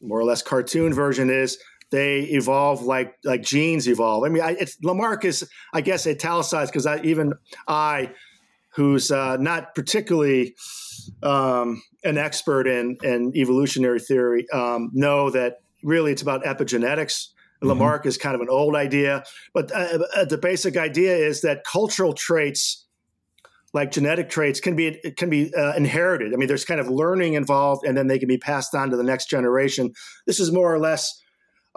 [0.00, 1.58] more or less cartoon version is
[1.90, 4.24] they evolve like like genes evolve.
[4.24, 7.32] I mean, I, it's Lamarck is I guess italicized because I even
[7.66, 8.12] I,
[8.70, 10.54] who's uh, not particularly
[11.22, 17.28] um, an expert in in evolutionary theory, um, know that really it's about epigenetics
[17.60, 17.70] Mm-hmm.
[17.70, 21.64] Lamarck is kind of an old idea, but uh, uh, the basic idea is that
[21.64, 22.86] cultural traits,
[23.74, 26.32] like genetic traits, can be can be uh, inherited.
[26.32, 28.96] I mean, there's kind of learning involved, and then they can be passed on to
[28.96, 29.92] the next generation.
[30.24, 31.20] This is more or less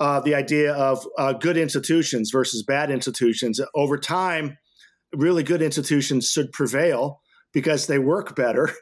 [0.01, 3.61] uh, the idea of uh, good institutions versus bad institutions.
[3.75, 4.57] Over time,
[5.13, 7.21] really good institutions should prevail
[7.53, 8.69] because they work better.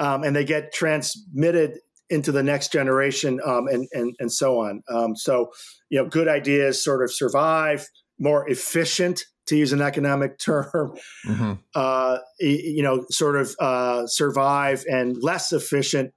[0.00, 4.80] Um, and they get transmitted into the next generation um, and, and, and so on.
[4.88, 5.50] Um, so,
[5.90, 7.84] you know, good ideas sort of survive,
[8.16, 11.54] more efficient, to use an economic term, mm-hmm.
[11.74, 16.14] uh, you know, sort of uh, survive and less efficient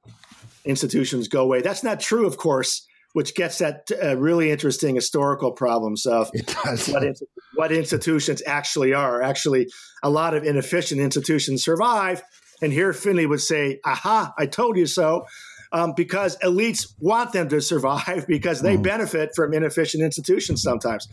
[0.64, 1.62] institutions go away.
[1.62, 6.30] That's not true, of course, which gets at uh, really interesting historical problems of
[6.88, 7.18] what,
[7.56, 9.22] what institutions actually are.
[9.22, 9.68] Actually,
[10.04, 12.24] a lot of inefficient institutions survive.
[12.62, 15.26] And here Finley would say, aha, I told you so
[15.72, 18.84] um, because elites want them to survive because they mm.
[18.84, 21.08] benefit from inefficient institutions sometimes.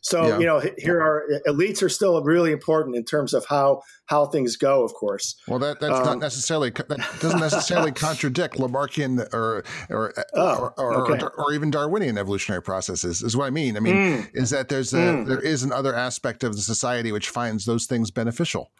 [0.00, 0.38] So yeah.
[0.38, 4.56] you know, here are elites are still really important in terms of how how things
[4.56, 4.82] go.
[4.82, 5.36] Of course.
[5.46, 6.88] Well, that that's um, not necessarily that
[7.20, 11.24] doesn't necessarily contradict Lamarckian or or oh, or, okay.
[11.24, 13.22] or, or, even Darwinian evolutionary processes.
[13.22, 13.76] Is what I mean.
[13.76, 14.30] I mean mm.
[14.34, 15.26] is that there's a, mm.
[15.26, 18.70] there is another aspect of the society which finds those things beneficial.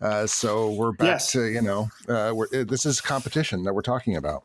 [0.00, 1.32] Uh, so we're back yes.
[1.32, 2.32] to you know uh,
[2.66, 4.44] this is competition that we're talking about.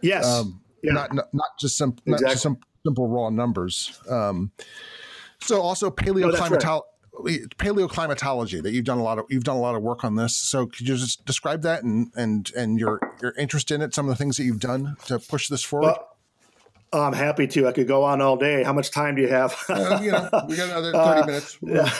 [0.00, 0.26] Yes.
[0.26, 0.92] Um, yeah.
[0.92, 2.12] not, not, not just some exactly.
[2.12, 3.98] not just some simple raw numbers.
[4.08, 4.52] Um,
[5.40, 6.64] so also paleoclimatology.
[6.64, 6.82] No,
[7.20, 7.40] right.
[7.58, 10.36] paleoclimatology that you've done a lot of you've done a lot of work on this
[10.36, 14.06] so could you just describe that and and and your your interest in it some
[14.06, 16.08] of the things that you've done to push this forward well,
[16.92, 17.68] I'm happy to.
[17.68, 18.62] I could go on all day.
[18.62, 19.54] How much time do you have?
[19.68, 21.58] uh, you know, we got another 30 uh, minutes.
[21.62, 21.90] Yeah,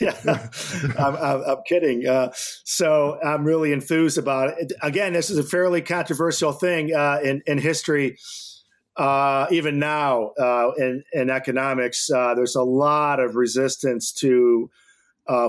[0.00, 0.48] yeah.
[0.98, 2.06] I'm, I'm, I'm, kidding.
[2.06, 4.72] Uh, so I'm really enthused about it.
[4.82, 8.18] Again, this is a fairly controversial thing uh, in, in history.
[8.96, 14.70] Uh, even now uh, in, in economics, there's a lot of resistance to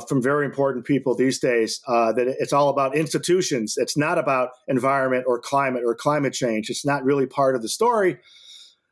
[0.07, 3.75] from very important people these days that it's all about institutions.
[3.77, 6.69] It's not about environment or climate or climate change.
[6.69, 8.17] It's not really part of the story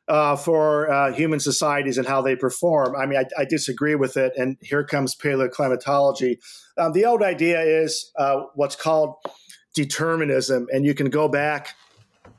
[0.07, 2.95] uh, for uh, human societies and how they perform.
[2.95, 4.33] I mean, I, I disagree with it.
[4.37, 6.37] And here comes paleoclimatology.
[6.77, 9.15] Um, the old idea is uh, what's called
[9.73, 10.67] determinism.
[10.71, 11.73] And you can go back,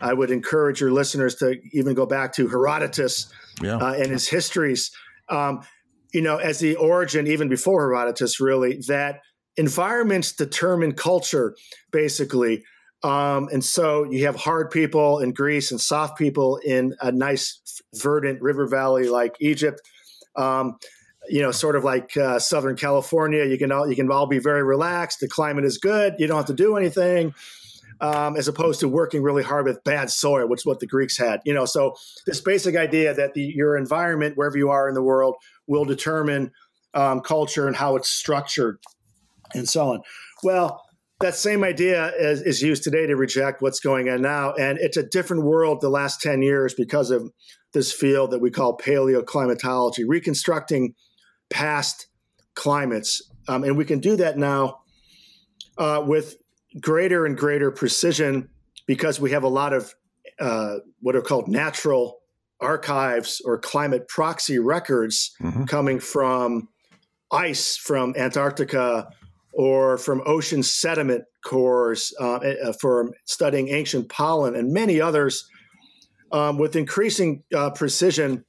[0.01, 3.33] I would encourage your listeners to even go back to Herodotus
[3.63, 3.77] yeah.
[3.77, 4.91] Uh, and his histories.
[5.29, 5.63] Um,
[6.13, 9.21] you know, as the origin, even before Herodotus, really, that
[9.57, 11.57] environments determine culture,
[11.91, 12.65] basically.
[13.03, 17.61] Um, and so you have hard people in Greece and soft people in a nice,
[17.95, 19.81] verdant river valley like Egypt.
[20.37, 20.79] Um,
[21.29, 24.39] you know, sort of like uh, Southern California, you can all you can all be
[24.39, 25.21] very relaxed.
[25.21, 26.15] The climate is good.
[26.19, 27.35] You don't have to do anything,
[28.01, 31.17] um, as opposed to working really hard with bad soil, which is what the Greeks
[31.17, 31.41] had.
[31.45, 31.95] You know, so
[32.27, 36.53] this basic idea that the, your environment, wherever you are in the world, will determine
[36.95, 38.79] um, culture and how it's structured,
[39.55, 40.01] and so on.
[40.43, 40.83] Well,
[41.21, 44.53] that same idea is, is, used today to reject what's going on now.
[44.53, 47.31] And it's a different world the last 10 years because of
[47.73, 50.95] this field that we call paleoclimatology, reconstructing
[51.49, 52.09] past
[52.55, 53.23] climates.
[53.49, 54.81] Um, and we can do that now
[55.79, 56.37] uh, with
[56.81, 58.49] greater and greater precision
[58.87, 59.95] because we have a lot of
[60.39, 62.19] uh, what are called natural
[62.61, 65.65] archives or climate proxy records mm-hmm.
[65.65, 66.69] coming from
[67.31, 69.09] ice from Antarctica
[69.53, 75.49] or from ocean sediment cores uh, uh, for studying ancient pollen and many others
[76.33, 78.45] um, with increasing uh, precision.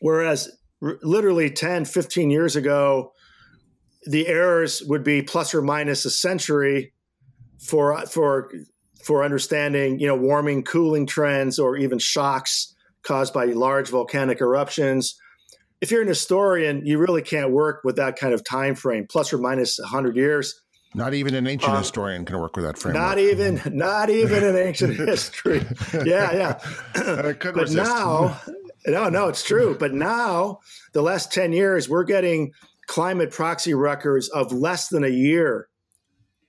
[0.00, 0.50] Whereas
[0.82, 3.12] r- literally 10, 15 years ago,
[4.04, 6.92] the errors would be plus or minus a century
[7.64, 8.50] for, for,
[9.02, 15.18] for understanding, you know, warming, cooling trends, or even shocks caused by large volcanic eruptions
[15.84, 19.34] if you're an historian, you really can't work with that kind of time frame, plus
[19.34, 20.58] or minus 100 years.
[20.94, 23.02] Not even an ancient um, historian can work with that framework.
[23.02, 25.62] Not even, not even an ancient history.
[25.92, 26.60] Yeah, yeah.
[26.94, 27.76] but resist.
[27.76, 28.40] now,
[28.86, 29.76] no, no, it's true.
[29.78, 30.60] But now,
[30.94, 32.52] the last 10 years, we're getting
[32.86, 35.68] climate proxy records of less than a year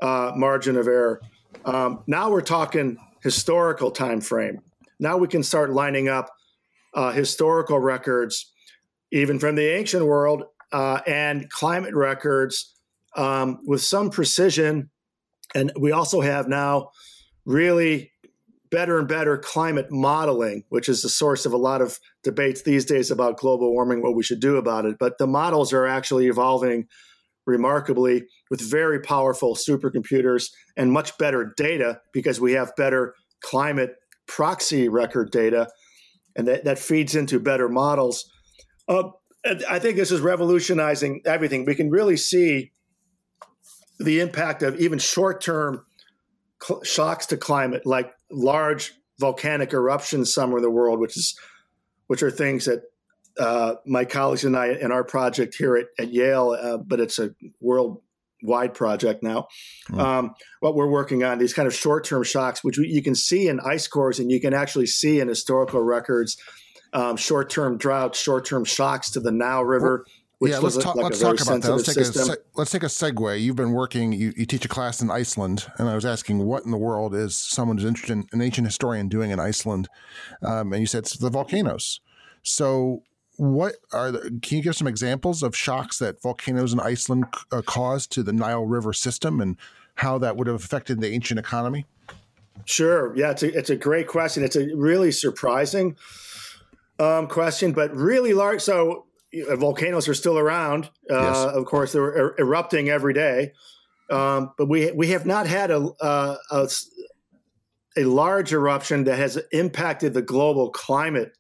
[0.02, 1.22] uh, margin of error.
[1.64, 4.60] Um, now we're talking historical time frame.
[5.00, 6.30] Now we can start lining up
[6.94, 8.52] uh, historical records
[9.12, 12.76] even from the ancient world, uh, and climate records
[13.16, 14.90] um, with some precision.
[15.54, 16.90] And we also have now
[17.46, 18.12] really
[18.72, 22.84] better and better climate modeling, which is the source of a lot of debates these
[22.84, 24.98] days about global warming, what we should do about it.
[25.00, 26.88] But the models are actually evolving
[27.46, 33.96] remarkably with very powerful supercomputers and much better data because we have better climate
[34.28, 35.68] proxy record data.
[36.36, 38.30] And that, that feeds into better models.
[38.88, 39.10] Uh,
[39.70, 41.66] I think this is revolutionizing everything.
[41.66, 42.72] We can really see
[44.00, 45.86] the impact of even short term
[46.62, 51.40] cl- shocks to climate, like large volcanic eruptions somewhere in the world, which is
[52.08, 52.82] which are things that
[53.40, 57.20] uh, my colleagues and I in our project here at, at Yale, uh, but it's
[57.20, 59.48] a worldwide project now.
[59.90, 60.00] Mm.
[60.00, 63.16] Um, what we're working on these kind of short term shocks, which we, you can
[63.16, 66.38] see in ice cores, and you can actually see in historical records
[66.94, 70.06] um, short term droughts, short term shocks to the Nile River.
[70.40, 70.96] Which yeah, let's talk.
[70.96, 71.72] Like let's talk about that.
[71.72, 72.30] Let's take system.
[72.30, 73.42] a let's take a segue.
[73.42, 74.12] You've been working.
[74.12, 77.16] You, you teach a class in Iceland, and I was asking what in the world
[77.16, 79.88] is someone who's interested, in, an ancient historian, doing in Iceland?
[80.42, 82.02] Um, and you said it's the volcanoes.
[82.44, 83.04] So,
[83.38, 84.40] what are the?
[84.42, 88.34] Can you give some examples of shocks that volcanoes in Iceland uh, caused to the
[88.34, 89.58] Nile River system, and
[89.96, 91.86] how that would have affected the ancient economy?
[92.66, 93.16] Sure.
[93.16, 94.44] Yeah, it's a it's a great question.
[94.44, 95.98] It's a really surprising
[97.00, 98.62] um, question, but really large.
[98.62, 99.06] So
[99.50, 100.86] uh, volcanoes are still around.
[101.10, 101.38] Uh, yes.
[101.56, 103.54] Of course, they're er- erupting every day,
[104.10, 106.70] um, but we we have not had a, uh, a
[107.98, 111.38] a large eruption that has impacted the global climate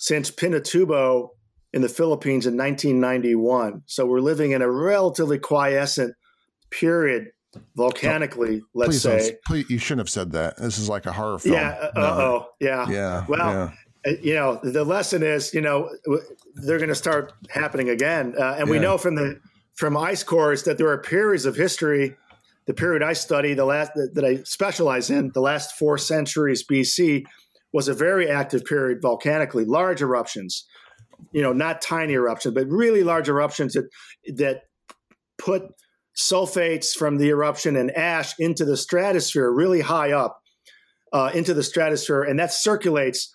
[0.00, 1.28] since Pinatubo
[1.74, 3.82] in the Philippines in 1991.
[3.86, 6.14] So we're living in a relatively quiescent
[6.70, 7.28] period
[7.76, 8.62] volcanically.
[8.74, 9.36] Let's please say.
[9.46, 10.56] Please, you shouldn't have said that.
[10.56, 11.54] This is like a horror film.
[11.54, 11.90] Yeah.
[11.94, 12.46] Uh oh.
[12.58, 12.88] Yeah.
[12.88, 13.26] Yeah.
[13.28, 13.72] Well, yeah.
[14.10, 15.90] Uh, you know, the lesson is, you know,
[16.54, 18.34] they're going to start happening again.
[18.38, 18.72] Uh, and yeah.
[18.72, 19.38] we know from the
[19.74, 22.16] from ice cores that there are periods of history.
[22.66, 27.26] The period I study, the last that I specialize in, the last four centuries BC,
[27.72, 29.64] was a very active period volcanically.
[29.64, 30.66] Large eruptions,
[31.32, 33.88] you know, not tiny eruptions, but really large eruptions that
[34.36, 34.62] that
[35.38, 35.62] put
[36.16, 40.40] sulfates from the eruption and ash into the stratosphere, really high up
[41.12, 43.30] uh, into the stratosphere, and that circulates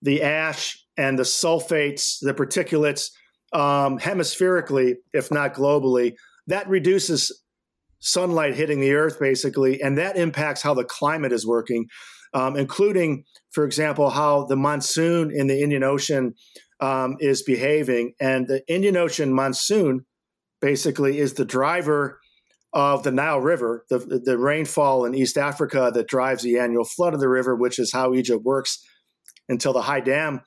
[0.00, 3.10] the ash and the sulfates, the particulates,
[3.52, 6.14] um, hemispherically, if not globally,
[6.46, 7.42] that reduces
[8.00, 11.86] sunlight hitting the earth basically, and that impacts how the climate is working,
[12.34, 16.34] um, including, for example, how the monsoon in the Indian Ocean
[16.80, 18.14] um, is behaving.
[18.20, 20.04] And the Indian Ocean monsoon
[20.60, 22.20] basically is the driver
[22.72, 27.12] of the Nile River, the, the rainfall in East Africa that drives the annual flood
[27.12, 28.82] of the river, which is how Egypt works
[29.48, 30.40] until the High Dam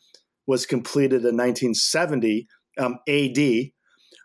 [0.48, 2.48] was completed in 1970
[2.80, 3.38] um, AD.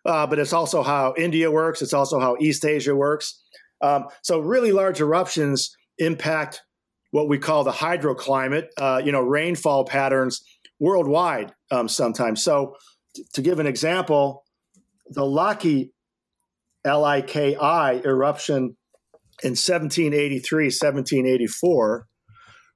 [0.06, 1.82] Uh, but it's also how India works.
[1.82, 3.42] It's also how East Asia works.
[3.82, 6.62] Um, so really large eruptions impact
[7.10, 10.42] what we call the hydroclimate, uh, you know, rainfall patterns
[10.78, 12.42] worldwide um, sometimes.
[12.42, 12.76] So
[13.14, 14.44] t- to give an example,
[15.08, 15.90] the Laki,
[16.84, 18.76] L-I-K-I eruption
[19.42, 22.06] in 1783, 1784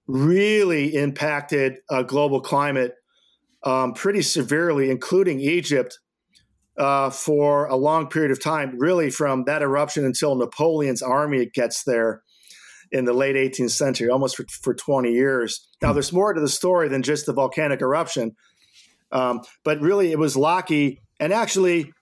[0.07, 2.95] really impacted uh, global climate
[3.65, 5.99] um, pretty severely, including Egypt.
[6.77, 11.85] uh, for a long period of time, really from that eruption until Napoleon's army gets
[11.85, 12.24] there
[12.95, 15.69] in the late 18th century, almost for, for 20 years.
[15.83, 18.37] Now, there's more to the story than just the volcanic eruption,
[19.11, 21.93] um, but really it was Laki and actually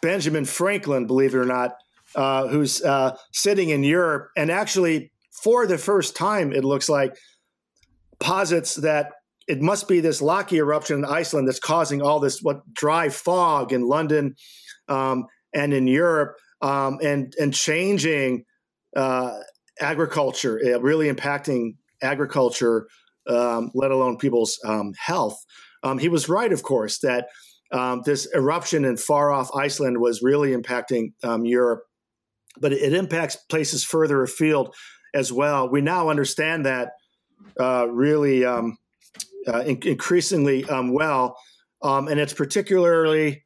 [0.00, 1.72] Benjamin Franklin, believe it or not,
[2.14, 5.10] uh, who's uh, sitting in Europe and actually,
[5.42, 7.16] for the first time, it looks like,
[8.20, 9.12] posits that
[9.48, 13.72] it must be this Laki eruption in Iceland that's causing all this what dry fog
[13.72, 14.36] in London
[14.88, 18.44] um, and in Europe, um, and and changing
[18.96, 19.38] uh,
[19.80, 22.88] agriculture, uh, really impacting agriculture,
[23.28, 25.38] um, let alone people's um, health.
[25.82, 27.28] Um, he was right, of course, that
[27.72, 31.12] um, this eruption in far off Iceland was really impacting
[31.44, 31.82] Europe,
[32.60, 34.74] but it, it impacts places further afield
[35.14, 35.68] as well.
[35.68, 36.92] We now understand that
[37.60, 38.76] uh, really um,
[39.46, 41.36] uh, in- increasingly um, well.
[41.82, 43.44] Um, and it's particularly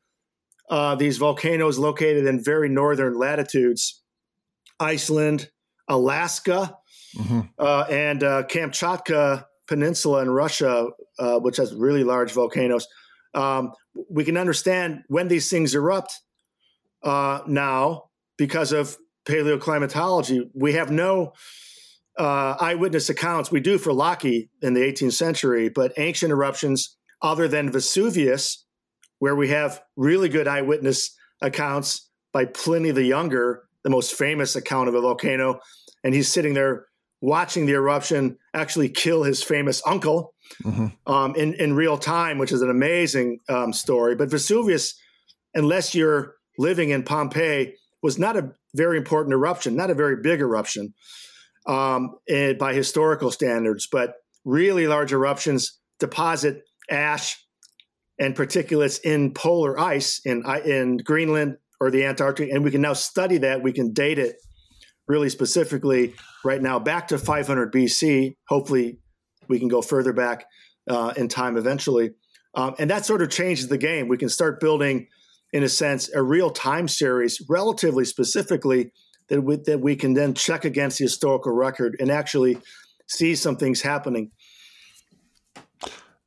[0.71, 4.03] uh, these volcanoes located in very northern latitudes
[4.81, 5.51] Iceland,
[5.89, 6.77] Alaska,
[7.17, 7.41] mm-hmm.
[7.59, 12.87] uh, and uh, Kamchatka Peninsula in Russia, uh, which has really large volcanoes.
[13.35, 13.73] Um,
[14.11, 16.21] we can understand when these things erupt
[17.03, 18.05] uh, now
[18.37, 20.51] because of paleoclimatology.
[20.55, 21.33] We have no
[22.19, 23.51] uh, eyewitness accounts.
[23.51, 28.65] We do for Laki in the 18th century, but ancient eruptions other than Vesuvius,
[29.19, 34.89] where we have really good eyewitness accounts by Pliny the Younger, the most famous account
[34.89, 35.61] of a volcano,
[36.05, 36.87] and he's sitting there
[37.21, 40.89] watching the eruption actually kill his famous uncle mm-hmm.
[41.13, 44.15] um, in in real time, which is an amazing um, story.
[44.15, 44.95] But Vesuvius,
[45.55, 50.41] unless you're living in Pompeii, was not a very important eruption, not a very big
[50.41, 50.95] eruption
[51.67, 54.15] um, and by historical standards, but
[54.45, 57.39] really large eruptions deposit ash
[58.19, 62.93] and particulates in polar ice in in Greenland or the Antarctic, and we can now
[62.93, 63.61] study that.
[63.61, 64.37] We can date it
[65.09, 66.15] really specifically
[66.45, 68.37] right now back to 500 BC.
[68.47, 68.99] Hopefully,
[69.49, 70.47] we can go further back
[70.89, 72.13] uh, in time eventually,
[72.55, 74.07] um, and that sort of changes the game.
[74.07, 75.09] We can start building,
[75.53, 78.93] in a sense, a real time series, relatively specifically
[79.29, 82.59] that we, that we can then check against the historical record and actually
[83.09, 84.31] see some things happening.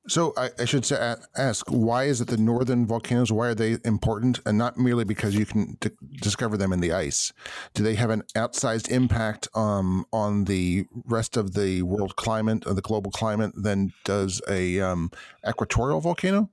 [0.07, 3.31] So I, I, should say, ask why is it the northern volcanoes?
[3.31, 5.89] Why are they important, and not merely because you can d-
[6.21, 7.33] discover them in the ice?
[7.73, 12.75] Do they have an outsized impact um, on the rest of the world climate or
[12.75, 15.09] the global climate than does a um,
[15.47, 16.51] equatorial volcano?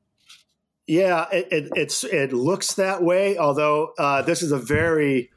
[0.86, 3.36] Yeah, it, it, it's it looks that way.
[3.36, 5.30] Although uh, this is a very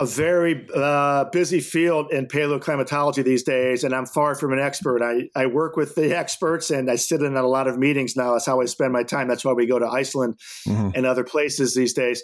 [0.00, 5.02] a very uh, busy field in paleoclimatology these days, and I'm far from an expert.
[5.02, 8.32] I, I work with the experts and I sit in a lot of meetings now.
[8.32, 9.28] That's how I spend my time.
[9.28, 10.90] That's why we go to Iceland mm-hmm.
[10.94, 12.22] and other places these days.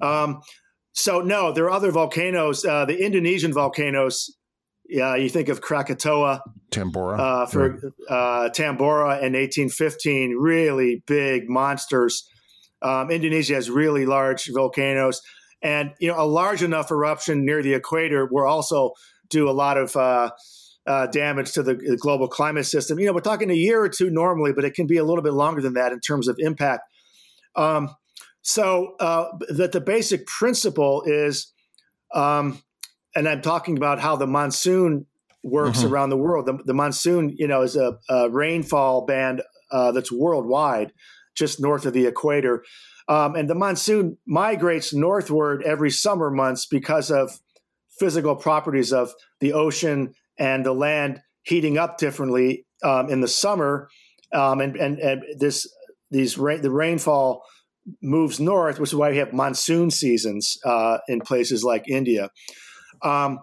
[0.00, 0.40] Um,
[0.92, 2.64] so, no, there are other volcanoes.
[2.64, 4.36] Uh, the Indonesian volcanoes,
[4.88, 8.14] yeah, you think of Krakatoa, Tambora, uh, for yeah.
[8.14, 12.28] uh, Tambora in 1815, really big monsters.
[12.82, 15.22] Um, Indonesia has really large volcanoes
[15.64, 18.92] and you know a large enough eruption near the equator will also
[19.30, 20.30] do a lot of uh,
[20.86, 22.98] uh, damage to the, the, global climate system.
[22.98, 25.22] You know, we're talking a year or two normally, but it can be a little
[25.22, 26.82] bit longer than that in terms of impact.
[27.56, 27.88] Um,
[28.42, 31.52] so uh, that the basic principle is,
[32.12, 32.62] um,
[33.16, 35.06] and I'm talking about how the monsoon
[35.42, 35.92] works mm-hmm.
[35.92, 36.46] around the world.
[36.46, 40.92] The, the, monsoon, you know, is a, a rainfall band uh, that's worldwide,
[41.34, 42.62] just north of the equator.
[43.08, 47.38] Um, and the monsoon migrates northward every summer months because of
[47.98, 53.88] physical properties of the ocean and the land heating up differently um, in the summer.
[54.32, 55.68] Um, and, and, and this
[56.10, 57.44] these rain, the rainfall
[58.02, 62.30] moves north, which is why we have monsoon seasons uh, in places like India.
[63.02, 63.40] Um,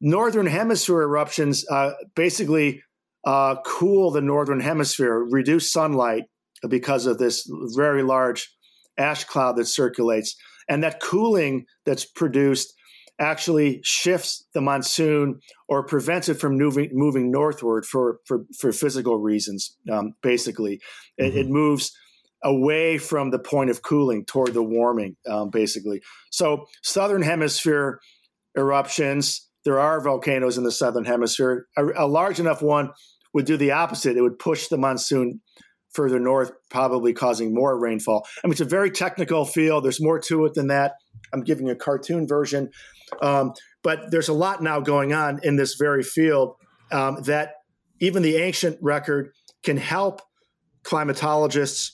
[0.00, 2.82] northern hemisphere eruptions uh, basically
[3.24, 6.24] uh, cool the northern hemisphere, reduce sunlight
[6.68, 8.50] because of this very large
[8.98, 10.36] ash cloud that circulates.
[10.68, 12.74] And that cooling that's produced
[13.20, 19.18] actually shifts the monsoon or prevents it from moving, moving northward for, for, for physical
[19.18, 20.80] reasons, um, basically.
[21.20, 21.24] Mm-hmm.
[21.24, 21.92] It, it, moves
[22.44, 26.00] away from the point of cooling toward the warming, um, basically.
[26.30, 27.98] So, southern hemisphere
[28.56, 31.66] eruptions, there are volcanoes in the southern hemisphere.
[31.76, 32.90] A, a large enough one
[33.34, 35.40] would do the opposite, it would push the monsoon
[35.92, 38.26] further north, probably causing more rainfall.
[38.42, 39.84] I mean, it's a very technical field.
[39.84, 40.94] There's more to it than that.
[41.32, 42.70] I'm giving a cartoon version.
[43.20, 46.56] Um, but there's a lot now going on in this very field
[46.92, 47.54] um, that
[48.00, 49.32] even the ancient record
[49.62, 50.20] can help
[50.84, 51.92] climatologists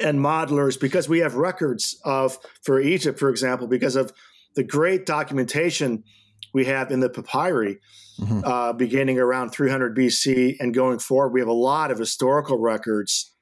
[0.00, 4.12] and modelers because we have records of for Egypt, for example, because of
[4.54, 6.04] the great documentation
[6.52, 7.78] we have in the papyri
[8.20, 8.40] mm-hmm.
[8.44, 11.32] uh, beginning around 300 BC and going forward.
[11.32, 13.32] We have a lot of historical records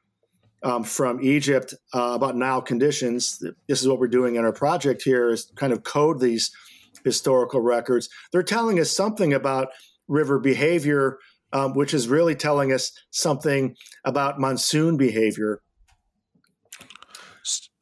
[0.63, 3.43] um, from Egypt uh, about Nile conditions.
[3.69, 6.51] This is what we're doing in our project here is kind of code these
[7.05, 8.09] historical records.
[8.33, 9.69] They're telling us something about
[10.09, 11.19] river behavior,
[11.53, 15.63] um, which is really telling us something about monsoon behavior.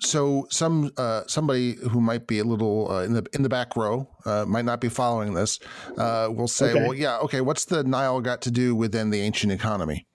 [0.01, 3.77] So some uh, somebody who might be a little uh, in the in the back
[3.77, 5.59] row uh, might not be following this
[5.97, 6.83] uh, will say, okay.
[6.83, 10.07] "Well, yeah, okay, what's the Nile got to do within the ancient economy?"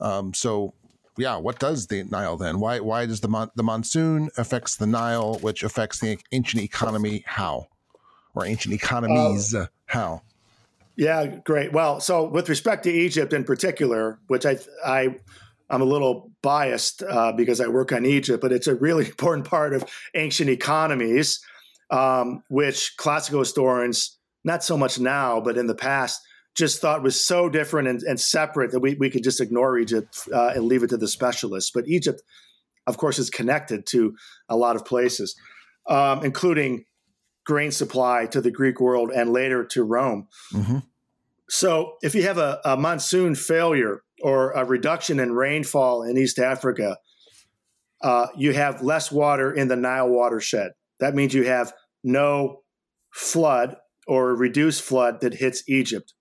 [0.00, 0.74] Um, so
[1.16, 2.60] yeah, what does the Nile then?
[2.60, 7.24] Why why does the mon- the monsoon affects the Nile, which affects the ancient economy?
[7.26, 7.68] How
[8.34, 9.54] or ancient economies?
[9.54, 10.22] Uh, how?
[10.96, 11.72] Yeah, great.
[11.72, 15.16] Well, so with respect to Egypt in particular, which I I
[15.70, 19.46] I'm a little biased uh, because I work on Egypt, but it's a really important
[19.46, 21.40] part of ancient economies,
[21.90, 26.20] um, which classical historians, not so much now, but in the past,
[26.56, 30.28] just thought was so different and, and separate that we, we could just ignore Egypt
[30.34, 31.70] uh, and leave it to the specialists.
[31.72, 32.20] But Egypt,
[32.86, 34.14] of course, is connected to
[34.48, 35.36] a lot of places,
[35.88, 36.84] um, including
[37.46, 40.26] grain supply to the Greek world and later to Rome.
[40.52, 40.78] Mm-hmm.
[41.48, 46.38] So if you have a, a monsoon failure or a reduction in rainfall in East
[46.38, 46.98] Africa,
[48.02, 50.72] uh, you have less water in the Nile watershed.
[51.00, 51.72] That means you have
[52.04, 52.62] no
[53.12, 53.76] flood
[54.06, 56.12] or reduced flood that hits Egypt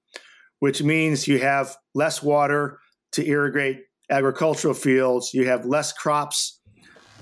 [0.60, 2.80] which means you have less water
[3.12, 6.60] to irrigate agricultural fields, you have less crops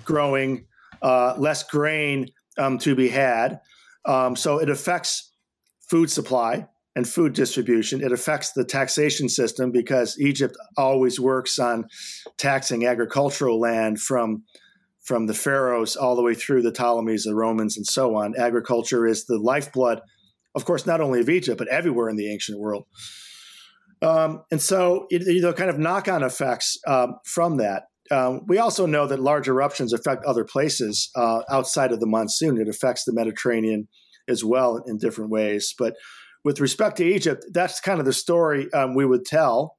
[0.04, 0.66] growing,
[1.02, 2.28] uh, less grain
[2.58, 3.60] um, to be had.
[4.06, 5.34] Um, so it affects
[5.90, 8.02] food supply and food distribution.
[8.02, 11.86] It affects the taxation system because Egypt always works on
[12.38, 14.44] taxing agricultural land from
[15.04, 18.34] from the pharaohs all the way through the Ptolemies, the Romans, and so on.
[18.40, 20.02] Agriculture is the lifeblood,
[20.56, 22.86] of course, not only of Egypt but everywhere in the ancient world.
[24.02, 27.84] Um, and so, it, you know, kind of knock on effects um, from that.
[28.12, 32.60] Um, we also know that large eruptions affect other places uh, outside of the monsoon.
[32.60, 33.88] It affects the Mediterranean
[34.28, 35.74] as well in different ways.
[35.78, 35.96] But
[36.46, 39.78] with respect to Egypt, that's kind of the story um, we would tell.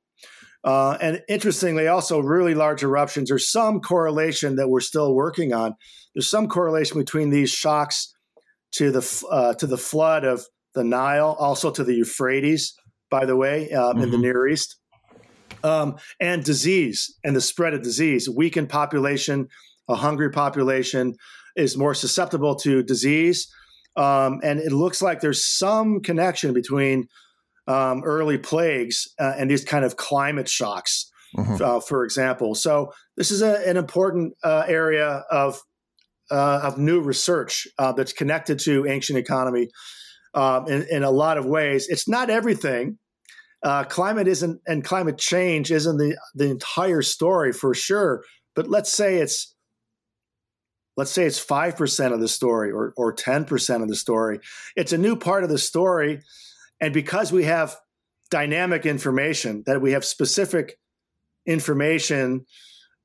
[0.63, 3.31] Uh, and interestingly, also really large eruptions.
[3.31, 5.75] There's some correlation that we're still working on.
[6.15, 8.13] There's some correlation between these shocks
[8.73, 10.45] to the uh, to the flood of
[10.75, 12.75] the Nile, also to the Euphrates
[13.11, 14.03] by the way, um, mm-hmm.
[14.03, 14.23] in the mm-hmm.
[14.23, 14.77] Near East.
[15.65, 18.29] Um, and disease and the spread of disease.
[18.29, 19.49] A weakened population,
[19.89, 21.15] a hungry population
[21.57, 23.49] is more susceptible to disease.
[23.97, 27.09] Um, and it looks like there's some connection between
[27.67, 31.63] um, early plagues uh, and these kind of climate shocks, mm-hmm.
[31.63, 32.55] uh, for example.
[32.55, 35.61] So this is a, an important uh, area of
[36.31, 39.69] uh, of new research uh, that's connected to ancient economy
[40.35, 41.87] um, in, in, a lot of ways.
[41.89, 42.99] It's not everything.
[43.63, 48.25] Uh, climate isn't, and climate change isn't the the entire story for sure.
[48.55, 49.55] But let's say it's
[50.97, 54.41] let's say it's five percent of the story or or ten percent of the story.
[54.75, 56.23] It's a new part of the story,
[56.81, 57.77] and because we have
[58.31, 60.79] dynamic information, that we have specific
[61.47, 62.45] information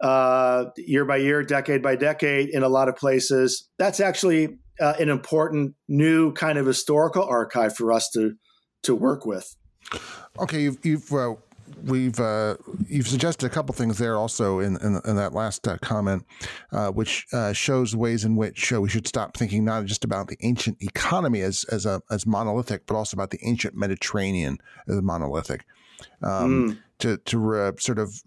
[0.02, 3.70] uh, year by year, decade by decade in a lot of places.
[3.78, 8.34] That's actually uh, an important new kind of historical archive for us to
[8.84, 9.56] to work with.
[10.40, 11.36] Okay, you've, you've uh,
[11.84, 12.56] we've uh,
[12.88, 16.26] you've suggested a couple things there also in in, in that last uh, comment,
[16.72, 20.28] uh, which uh, shows ways in which uh, we should stop thinking not just about
[20.28, 24.58] the ancient economy as as a as monolithic, but also about the ancient Mediterranean
[24.88, 25.66] as monolithic.
[26.22, 26.78] Um, mm.
[27.00, 28.22] To to sort of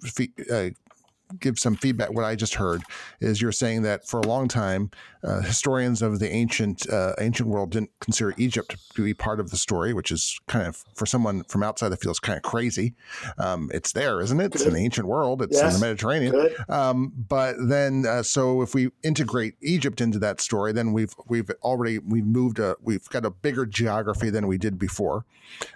[1.40, 2.12] give some feedback.
[2.12, 2.82] What I just heard
[3.20, 4.90] is you're saying that for a long time,
[5.22, 9.50] uh, historians of the ancient uh, ancient world didn't consider Egypt to be part of
[9.50, 12.94] the story, which is kind of for someone from outside the field, kind of crazy.
[13.38, 14.52] Um, it's there, isn't it?
[14.52, 14.60] Good.
[14.60, 15.42] It's an ancient world.
[15.42, 15.74] It's yes.
[15.74, 16.50] in the Mediterranean.
[16.68, 21.50] Um, but then, uh, so if we integrate Egypt into that story, then we've we've
[21.62, 25.24] already we've moved a we've got a bigger geography than we did before.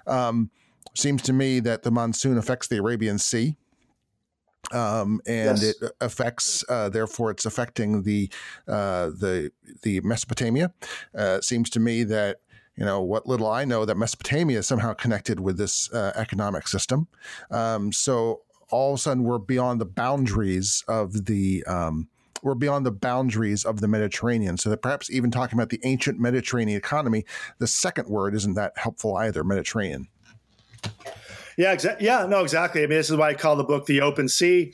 [0.07, 0.51] Um,
[0.94, 3.57] seems to me that the monsoon affects the Arabian Sea
[4.72, 5.62] um, and yes.
[5.62, 6.64] it affects.
[6.68, 8.30] Uh, therefore, it's affecting the
[8.66, 9.50] uh, the
[9.82, 10.72] the Mesopotamia.
[11.18, 12.40] Uh, it seems to me that
[12.76, 16.68] you know what little I know that Mesopotamia is somehow connected with this uh, economic
[16.68, 17.09] system.
[17.50, 21.64] Um, so all of a sudden, we're beyond the boundaries of the.
[21.64, 22.09] Um,
[22.40, 24.59] we're beyond the boundaries of the Mediterranean.
[24.59, 27.24] So that perhaps even talking about the ancient Mediterranean economy,
[27.59, 29.42] the second word isn't that helpful either.
[29.42, 30.06] Mediterranean.
[31.59, 32.84] Yeah, exa- yeah, no, exactly.
[32.84, 34.72] I mean, this is why I call the book "The Open Sea,"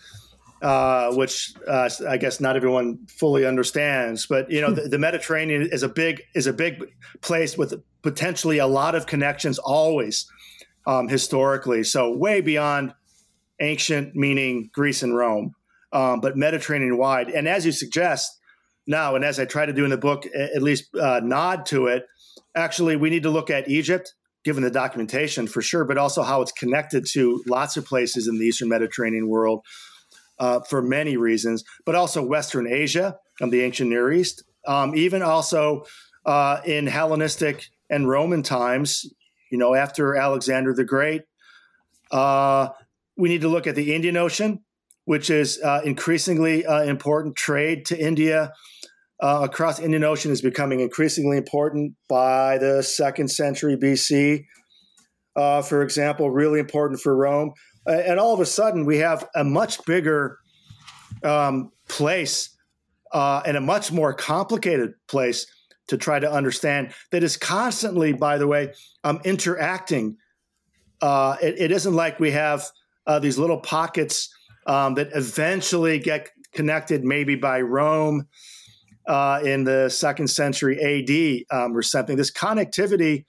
[0.61, 4.26] uh, which uh, I guess not everyone fully understands.
[4.26, 6.85] But you know, the, the, Mediterranean is a big is a big
[7.22, 10.30] place with potentially a lot of connections always
[10.87, 11.85] um, historically.
[11.85, 12.93] So way beyond
[13.61, 15.55] ancient, meaning Greece and Rome,
[15.91, 17.30] um, but Mediterranean wide.
[17.30, 18.39] And as you suggest
[18.87, 21.87] now, and as I try to do in the book, at least uh, nod to
[21.87, 22.05] it.
[22.55, 24.12] Actually, we need to look at Egypt,
[24.45, 28.38] given the documentation for sure, but also how it's connected to lots of places in
[28.38, 29.64] the Eastern Mediterranean world
[30.38, 35.22] uh, for many reasons, but also Western Asia and the ancient Near East, um, even
[35.22, 35.84] also
[36.26, 39.07] uh, in Hellenistic and Roman times,
[39.51, 41.22] you know, after Alexander the Great.
[42.11, 42.68] Uh,
[43.16, 44.61] we need to look at the Indian Ocean,
[45.05, 47.36] which is uh, increasingly uh, important.
[47.36, 48.53] Trade to India
[49.25, 54.45] uh, across Indian Ocean is becoming increasingly important by the second century BC.
[55.64, 57.55] for example, really important for Rome
[57.87, 60.39] and all of a sudden we have a much bigger
[61.22, 62.51] um, place
[63.12, 65.47] uh, and a much more complicated place
[65.87, 68.72] to try to understand that is constantly, by the way,
[69.05, 70.16] um, interacting.
[71.03, 72.64] Uh, it, it isn't like we have
[73.07, 74.35] uh, these little pockets
[74.66, 78.27] um, that eventually get connected, maybe by Rome
[79.07, 80.79] uh, in the second century
[81.51, 82.17] AD um, or something.
[82.17, 83.25] This connectivity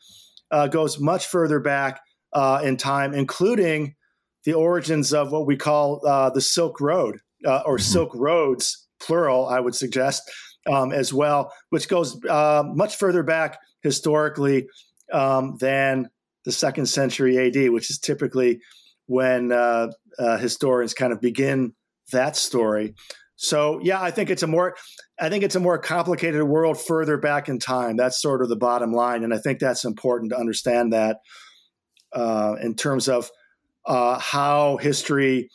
[0.52, 2.02] uh, goes much further back
[2.34, 3.96] uh, in time, including
[4.44, 7.84] the origins of what we call uh, the Silk Road uh, or mm-hmm.
[7.84, 10.24] Silk Roads, plural, I would suggest,
[10.68, 14.68] um, as well, which goes uh, much further back historically
[15.12, 16.10] um, than
[16.46, 18.60] the second century AD, which is typically
[19.08, 21.74] when uh, uh, historians kind of begin
[22.12, 22.94] that story.
[23.36, 24.76] So yeah, I think it's a more
[25.20, 27.96] I think it's a more complicated world further back in time.
[27.96, 31.20] That's sort of the bottom line, and I think that's important to understand that
[32.14, 33.30] uh, in terms of
[33.86, 35.50] uh, how history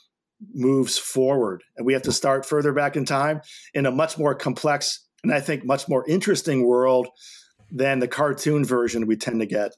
[0.54, 1.62] moves forward.
[1.76, 3.42] And we have to start further back in time
[3.74, 7.08] in a much more complex and I think much more interesting world
[7.70, 9.72] than the cartoon version we tend to get.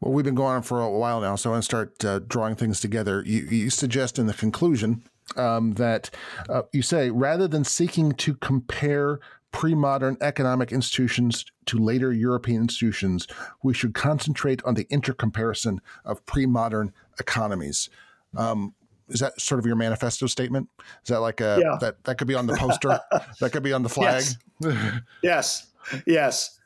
[0.00, 2.20] Well, we've been going on for a while now, so I want to start uh,
[2.20, 3.22] drawing things together.
[3.26, 5.02] You, you, suggest in the conclusion
[5.36, 6.10] um, that
[6.48, 9.20] uh, you say rather than seeking to compare
[9.52, 13.26] pre modern economic institutions to later European institutions,
[13.62, 17.88] we should concentrate on the intercomparison of pre modern economies.
[18.36, 18.74] Um,
[19.08, 20.68] is that sort of your manifesto statement?
[21.02, 21.76] Is that like a yeah.
[21.80, 23.00] that that could be on the poster?
[23.40, 24.22] that could be on the flag.
[24.60, 24.86] Yes,
[25.22, 25.66] yes.
[26.06, 26.56] yes.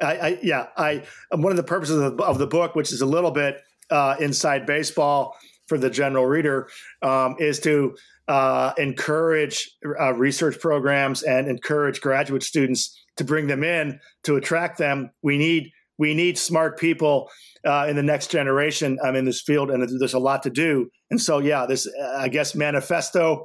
[0.00, 3.00] I, I, yeah, I one of the purposes of the, of the, book, which is
[3.00, 5.36] a little bit uh, inside baseball
[5.66, 6.68] for the general reader,
[7.02, 7.96] um, is to
[8.28, 14.78] uh, encourage uh, research programs and encourage graduate students to bring them in to attract
[14.78, 15.10] them.
[15.22, 17.30] We need we need smart people
[17.64, 20.90] uh, in the next generation um, in this field, and there's a lot to do.
[21.10, 23.44] And so, yeah, this I guess manifesto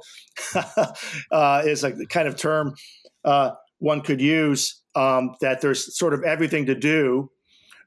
[1.30, 2.74] uh, is a kind of term
[3.24, 4.76] uh, one could use.
[4.96, 7.30] Um, that there's sort of everything to do,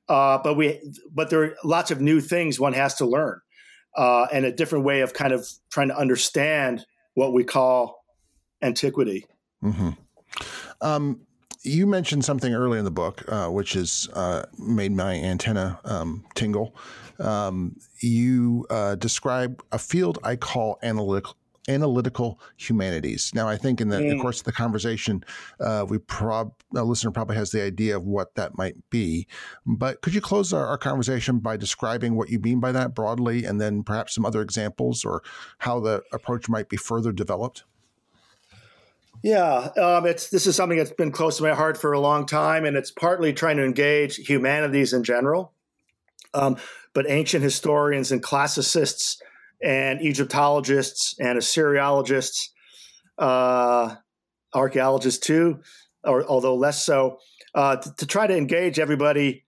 [0.07, 0.79] uh, but we
[1.13, 3.41] but there are lots of new things one has to learn
[3.95, 8.03] uh, and a different way of kind of trying to understand what we call
[8.61, 9.25] antiquity.
[9.63, 9.91] Mm-hmm.
[10.81, 11.21] Um,
[11.63, 16.25] you mentioned something early in the book, uh, which has uh, made my antenna um,
[16.35, 16.75] tingle.
[17.19, 21.35] Um, you uh, describe a field I call analytical
[21.67, 23.31] analytical humanities.
[23.33, 24.09] Now, I think in the, mm.
[24.09, 25.23] the course of the conversation,
[25.59, 29.27] uh, we prob a listener probably has the idea of what that might be.
[29.65, 33.45] But could you close our, our, conversation by describing what you mean by that broadly,
[33.45, 35.23] and then perhaps some other examples or
[35.59, 37.63] how the approach might be further developed?
[39.23, 42.25] Yeah, um, it's this is something that's been close to my heart for a long
[42.25, 45.53] time, and it's partly trying to engage humanities in general,
[46.33, 46.57] um,
[46.93, 49.21] but ancient historians and classicists
[49.61, 52.49] and Egyptologists and Assyriologists,
[53.17, 53.95] uh,
[54.53, 55.59] archaeologists too,
[56.03, 57.19] or although less so,
[57.55, 59.45] uh, to, to, try to engage everybody,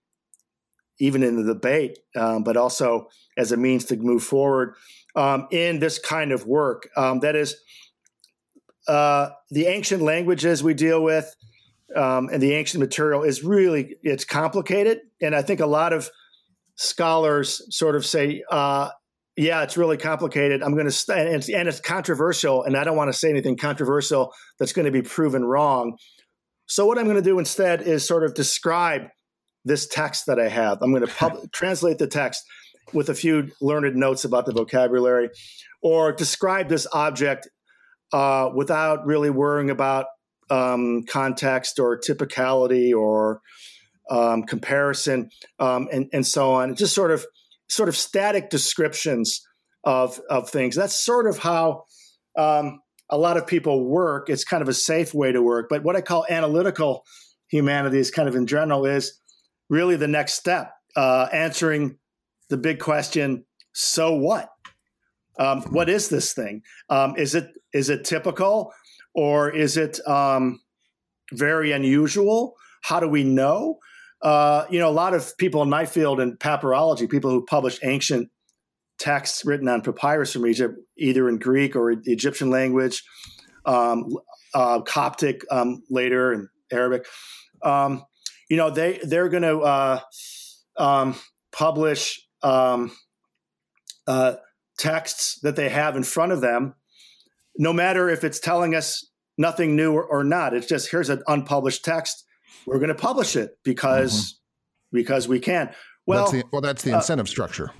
[0.98, 4.74] even in the debate, um, but also as a means to move forward
[5.16, 6.88] um, in this kind of work.
[6.96, 7.56] Um, that is,
[8.88, 11.34] uh, the ancient languages we deal with
[11.94, 16.10] um, and the ancient material is really it's complicated, and I think a lot of
[16.76, 18.90] scholars sort of say uh,
[19.36, 20.62] yeah, it's really complicated.
[20.62, 23.28] I'm going to st- and, it's, and it's controversial, and I don't want to say
[23.28, 25.96] anything controversial that's going to be proven wrong.
[26.66, 29.02] So what I'm going to do instead is sort of describe
[29.64, 30.78] this text that I have.
[30.80, 32.42] I'm going to pub- translate the text
[32.94, 35.28] with a few learned notes about the vocabulary,
[35.82, 37.48] or describe this object
[38.12, 40.06] uh, without really worrying about
[40.48, 43.40] um, context or typicality or
[44.10, 45.28] um, comparison
[45.58, 46.74] um, and, and so on.
[46.74, 47.26] Just sort of
[47.68, 49.40] sort of static descriptions
[49.84, 50.74] of of things.
[50.74, 51.84] That's sort of how
[52.36, 54.28] um, a lot of people work.
[54.28, 55.66] It's kind of a safe way to work.
[55.68, 57.04] But what I call analytical
[57.48, 59.18] humanities, kind of in general, is
[59.68, 61.98] really the next step, uh, answering
[62.48, 64.50] the big question: So what?
[65.38, 66.62] Um, what is this thing?
[66.88, 68.72] Um, is it is it typical,
[69.14, 70.60] or is it um,
[71.32, 72.54] very unusual?
[72.82, 73.78] How do we know?
[74.22, 77.78] Uh, you know, a lot of people in my field in papyrology, people who publish
[77.84, 78.30] ancient
[78.98, 83.02] texts written on papyrus from Egypt, either in Greek or Egyptian language,
[83.66, 84.06] um,
[84.54, 87.06] uh, Coptic um, later, and Arabic.
[87.62, 88.04] Um,
[88.48, 90.00] you know, they they're going to uh,
[90.76, 91.14] um,
[91.52, 92.92] publish um,
[94.06, 94.34] uh,
[94.78, 96.74] texts that they have in front of them,
[97.58, 99.06] no matter if it's telling us
[99.38, 100.54] nothing new or, or not.
[100.54, 102.24] It's just here's an unpublished text.
[102.64, 104.96] We're going to publish it because mm-hmm.
[104.96, 105.74] because we can.
[106.06, 107.72] Well, that's the, well, that's the uh, incentive uh, structure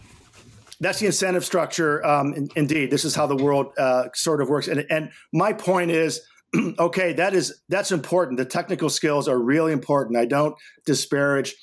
[0.81, 2.05] that's the incentive structure.
[2.05, 4.69] Um, in, indeed, this is how the world uh, sort of works.
[4.69, 6.21] And, and my point is,
[6.79, 8.39] okay, that is that's important.
[8.39, 10.19] The technical skills are really important.
[10.19, 10.55] I don't
[10.85, 11.55] disparage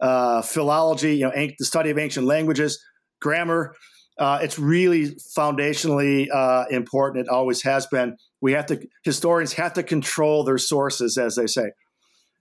[0.00, 2.82] uh, philology, you know, the study of ancient languages,
[3.20, 3.74] grammar.
[4.18, 7.26] Uh, it's really foundationally uh, important.
[7.26, 8.16] It always has been.
[8.40, 11.70] We have to historians have to control their sources, as they say.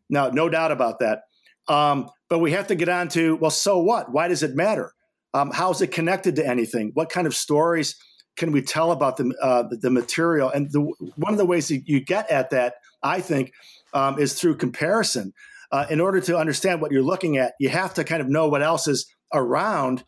[0.09, 1.23] Now, no doubt about that.
[1.67, 4.11] Um, but we have to get on to well, so what?
[4.11, 4.93] Why does it matter?
[5.33, 6.91] Um, how is it connected to anything?
[6.93, 7.95] What kind of stories
[8.37, 10.49] can we tell about the uh, the, material?
[10.49, 10.81] And the,
[11.15, 13.51] one of the ways that you get at that, I think,
[13.93, 15.33] um, is through comparison.
[15.71, 18.47] Uh, in order to understand what you're looking at, you have to kind of know
[18.47, 20.03] what else is around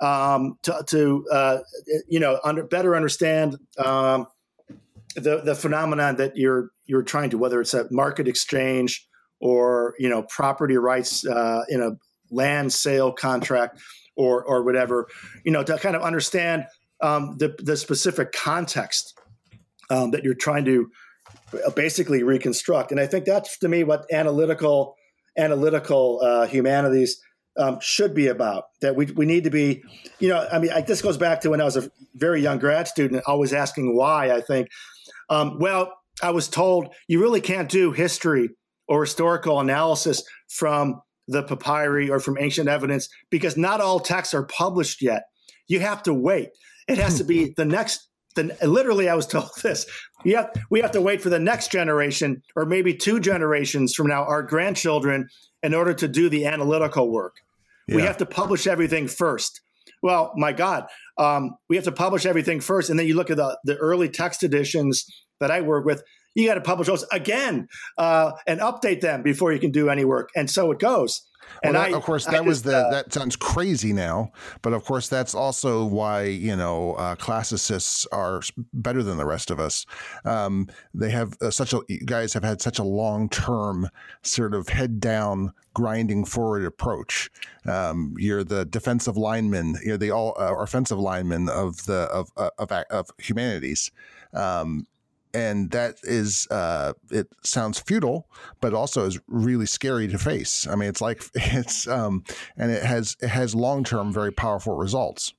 [0.00, 1.58] um, to, to uh,
[2.08, 4.26] you know under, better understand um,
[5.14, 9.06] the the phenomenon that you're you're trying to, whether it's a market exchange
[9.44, 11.90] or you know property rights uh, in a
[12.34, 13.78] land sale contract
[14.16, 15.06] or or whatever,
[15.44, 16.64] you know, to kind of understand
[17.00, 19.16] um, the the specific context
[19.90, 20.90] um, that you're trying to
[21.76, 22.90] basically reconstruct.
[22.90, 24.96] And I think that's to me what analytical
[25.36, 27.20] analytical uh, humanities
[27.58, 28.64] um, should be about.
[28.80, 29.82] That we we need to be,
[30.20, 32.58] you know, I mean, I, this goes back to when I was a very young
[32.58, 34.32] grad student, always asking why.
[34.32, 34.68] I think,
[35.28, 35.92] um, well,
[36.22, 38.48] I was told you really can't do history
[38.88, 44.44] or historical analysis from the papyri or from ancient evidence because not all texts are
[44.44, 45.24] published yet.
[45.68, 46.50] You have to wait.
[46.88, 48.08] It has to be the next.
[48.34, 49.86] The, literally, I was told this.
[50.24, 54.08] We have, we have to wait for the next generation, or maybe two generations from
[54.08, 55.28] now, our grandchildren,
[55.62, 57.36] in order to do the analytical work.
[57.86, 57.96] Yeah.
[57.96, 59.60] We have to publish everything first.
[60.02, 63.36] Well, my God, um, we have to publish everything first, and then you look at
[63.36, 65.06] the the early text editions
[65.40, 66.02] that I work with
[66.34, 67.68] you got to publish those again
[67.98, 70.30] uh, and update them before you can do any work.
[70.34, 71.22] And so it goes.
[71.62, 74.32] And well, that, I, of course, that was the uh, that sounds crazy now,
[74.62, 78.40] but of course, that's also why you know uh, classicists are
[78.72, 79.86] better than the rest of us.
[80.24, 83.88] Um, they have uh, such a guys have had such a long term
[84.22, 87.30] sort of head down grinding forward approach.
[87.66, 89.76] Um, you're the defensive lineman.
[89.84, 93.90] You're the all uh, offensive lineman of the of uh, of, of humanities.
[94.32, 94.86] Um,
[95.34, 98.28] and that is uh, it sounds futile
[98.60, 100.66] but also is really scary to face.
[100.66, 102.24] I mean it's like it's um,
[102.56, 105.34] and it has it has long-term very powerful results.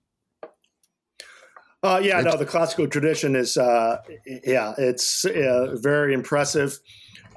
[1.82, 3.98] Uh, yeah it's, no the classical tradition is uh,
[4.46, 6.80] yeah it's uh, very impressive.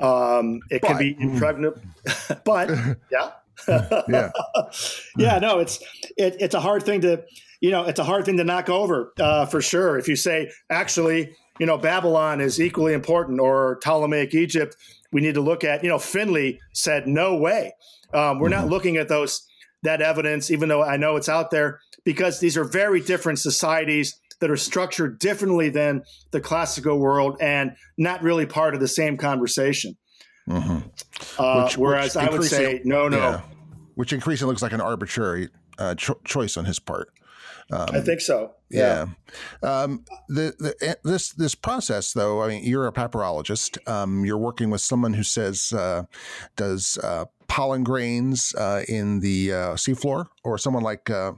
[0.01, 1.81] Um, it but, can be impregnable
[2.45, 2.71] but
[3.11, 3.31] yeah.
[4.09, 4.31] Yeah.
[5.17, 5.79] Yeah no it's
[6.17, 7.25] it, it's a hard thing to
[7.61, 9.99] you know it's a hard thing to knock over uh, for sure.
[9.99, 14.77] If you say actually you know, Babylon is equally important or Ptolemaic Egypt,
[15.13, 17.75] we need to look at, you know, Finley said, no way.
[18.13, 18.61] Um, we're mm-hmm.
[18.61, 19.47] not looking at those,
[19.83, 24.19] that evidence, even though I know it's out there, because these are very different societies
[24.41, 29.17] that are structured differently than the classical world and not really part of the same
[29.17, 29.97] conversation.
[30.49, 30.79] Mm-hmm.
[31.39, 33.19] Uh, which, whereas which I would say, no, no.
[33.19, 33.41] Yeah.
[33.97, 35.49] Which increasingly looks like an arbitrary
[35.79, 37.11] uh, cho- choice on his part.
[37.71, 38.53] Um, I think so.
[38.71, 39.07] Yeah.
[39.63, 39.83] yeah.
[39.83, 43.87] Um, the, the, eh, this this process, though, I mean, you're a papyrologist.
[43.89, 46.05] Um, you're working with someone who says uh,
[46.57, 51.33] does uh, pollen grains uh, in the uh, seafloor, or someone like uh,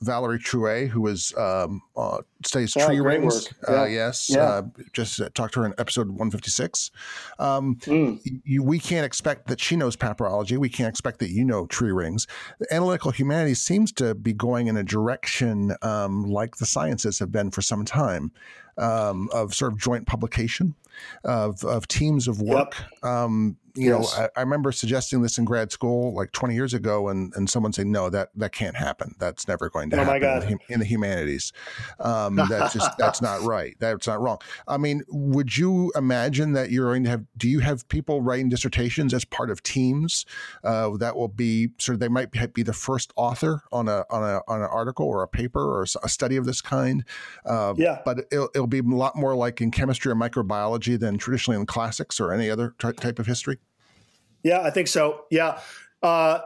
[0.00, 3.52] Valerie Trouet, who was um, uh, studies oh, tree rings.
[3.68, 3.86] Uh, yeah.
[3.86, 4.42] yes, yeah.
[4.42, 6.90] Uh, just talked to her in episode 156.
[7.38, 8.18] Um, mm.
[8.44, 10.58] you, we can't expect that she knows papyrology.
[10.58, 12.26] We can't expect that you know tree rings.
[12.58, 17.30] The analytical humanities seems to be going in a direction um, like the sciences have
[17.30, 18.32] been for some time.
[18.82, 20.74] Um, of sort of joint publication
[21.24, 22.74] of, of teams of work.
[23.02, 23.04] Yep.
[23.04, 24.16] Um, you yes.
[24.16, 27.48] know, I, I, remember suggesting this in grad school like 20 years ago, and, and
[27.48, 29.14] someone saying, "No, that that can't happen.
[29.18, 31.52] That's never going to oh happen in the, in the, humanities.
[31.98, 33.74] Um, that's just that's not right.
[33.78, 34.38] That's not wrong.
[34.68, 37.24] I mean, would you imagine that you're going to have?
[37.38, 40.26] Do you have people writing dissertations as part of teams
[40.64, 44.22] uh, that will be sort of they might be the first author on a on
[44.22, 47.04] a on an article or a paper or a study of this kind?
[47.46, 51.18] Uh, yeah, but it'll, it'll be a lot more like in chemistry or microbiology than
[51.18, 53.58] traditionally in classics or any other type of history.
[54.42, 55.24] Yeah, I think so.
[55.30, 55.60] Yeah.
[56.02, 56.40] Uh,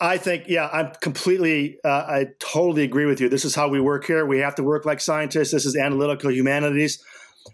[0.00, 3.28] I think, yeah, I'm completely, uh, I totally agree with you.
[3.28, 4.26] This is how we work here.
[4.26, 5.52] We have to work like scientists.
[5.52, 7.02] This is analytical humanities,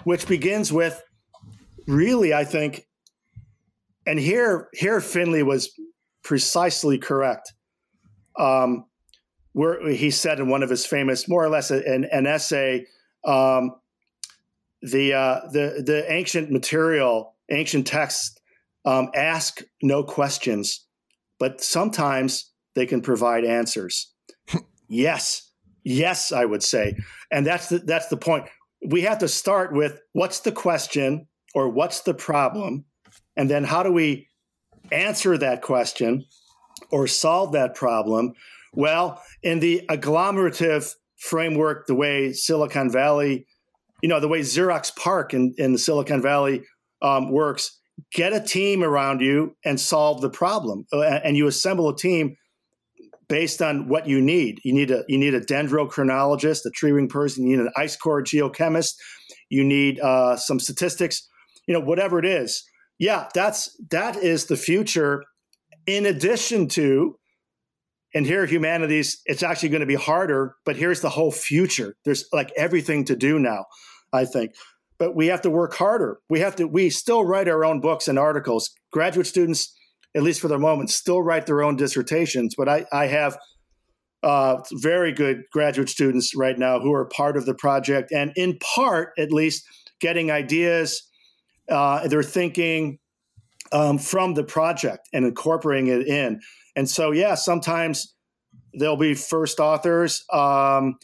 [0.04, 1.00] which begins with
[1.86, 2.86] really, I think,
[4.06, 5.70] and here, here Finley was
[6.24, 7.52] precisely correct.
[8.36, 8.86] Um,
[9.52, 12.86] where he said in one of his famous, more or less, an, an essay,
[13.24, 13.74] um,
[14.82, 18.36] the uh, the the ancient material, ancient texts
[18.84, 20.86] um, ask no questions,
[21.38, 24.12] but sometimes they can provide answers.
[24.88, 25.50] yes,
[25.84, 26.96] yes, I would say,
[27.30, 28.46] and that's the, that's the point.
[28.84, 32.84] We have to start with what's the question or what's the problem,
[33.36, 34.28] and then how do we
[34.90, 36.24] answer that question
[36.90, 38.32] or solve that problem?
[38.72, 43.46] Well, in the agglomerative framework, the way Silicon Valley,
[44.02, 46.62] you know, the way Xerox PARC in, in the Silicon Valley
[47.00, 47.78] um, works,
[48.12, 50.84] get a team around you and solve the problem.
[50.92, 52.36] Uh, and you assemble a team
[53.28, 54.60] based on what you need.
[54.64, 57.46] You need a you need a dendrochronologist, a tree ring person.
[57.46, 58.92] You need an ice core geochemist.
[59.48, 61.26] You need uh, some statistics.
[61.66, 62.62] You know, whatever it is.
[62.98, 65.22] Yeah, that's that is the future.
[65.86, 67.16] In addition to,
[68.14, 70.56] and here humanities, it's actually going to be harder.
[70.64, 71.94] But here's the whole future.
[72.04, 73.64] There's like everything to do now.
[74.12, 74.52] I think
[75.02, 76.20] but we have to work harder.
[76.30, 78.70] We have to, we still write our own books and articles.
[78.92, 79.76] Graduate students,
[80.14, 82.54] at least for the moment, still write their own dissertations.
[82.56, 83.36] But I, I have
[84.22, 88.60] uh, very good graduate students right now who are part of the project and, in
[88.60, 89.64] part, at least,
[90.00, 91.02] getting ideas.
[91.68, 93.00] Uh, they're thinking
[93.72, 96.38] um, from the project and incorporating it in.
[96.76, 98.14] And so, yeah, sometimes
[98.78, 100.24] they'll be first authors.
[100.32, 100.94] Um,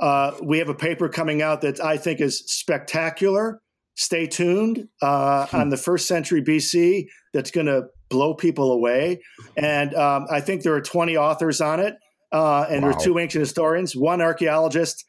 [0.00, 3.60] uh, we have a paper coming out that I think is spectacular.
[3.96, 5.56] Stay tuned uh, hmm.
[5.56, 9.20] on the first century BC that's going to blow people away.
[9.56, 11.96] And um, I think there are 20 authors on it.
[12.32, 12.88] Uh, and wow.
[12.88, 15.04] there are two ancient historians, one archaeologist,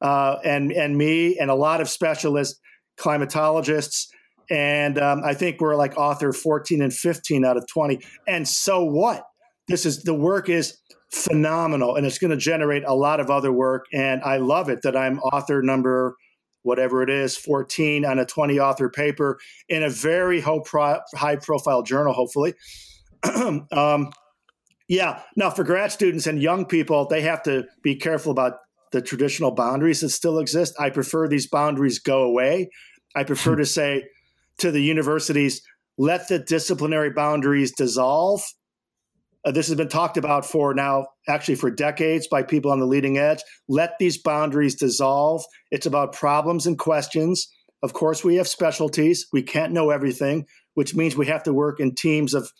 [0.00, 2.58] uh, and, and me, and a lot of specialist
[2.98, 4.08] climatologists.
[4.50, 8.00] And um, I think we're like author 14 and 15 out of 20.
[8.26, 9.24] And so what?
[9.72, 10.76] This is the work is
[11.10, 13.86] phenomenal and it's going to generate a lot of other work.
[13.90, 16.14] And I love it that I'm author number
[16.60, 19.38] whatever it is 14 on a 20 author paper
[19.70, 22.52] in a very high profile journal, hopefully.
[23.72, 24.10] um,
[24.88, 25.22] yeah.
[25.36, 28.58] Now, for grad students and young people, they have to be careful about
[28.92, 30.74] the traditional boundaries that still exist.
[30.78, 32.68] I prefer these boundaries go away.
[33.16, 34.04] I prefer to say
[34.58, 35.62] to the universities,
[35.96, 38.42] let the disciplinary boundaries dissolve
[39.44, 42.86] uh, this has been talked about for now, actually for decades by people on the
[42.86, 43.42] leading edge.
[43.68, 45.44] Let these boundaries dissolve.
[45.70, 47.48] It's about problems and questions.
[47.82, 49.26] Of course, we have specialties.
[49.32, 52.50] We can't know everything, which means we have to work in teams of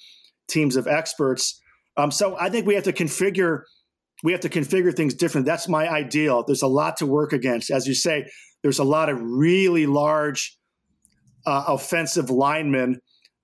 [0.49, 1.61] teams of experts.
[1.97, 3.61] Um, so I think we have to configure
[4.25, 5.47] we have to configure things different.
[5.47, 6.45] That's my ideal.
[6.45, 8.31] There's a lot to work against, as you say.
[8.63, 10.57] There's a lot of really large
[11.45, 13.01] uh, offensive linemen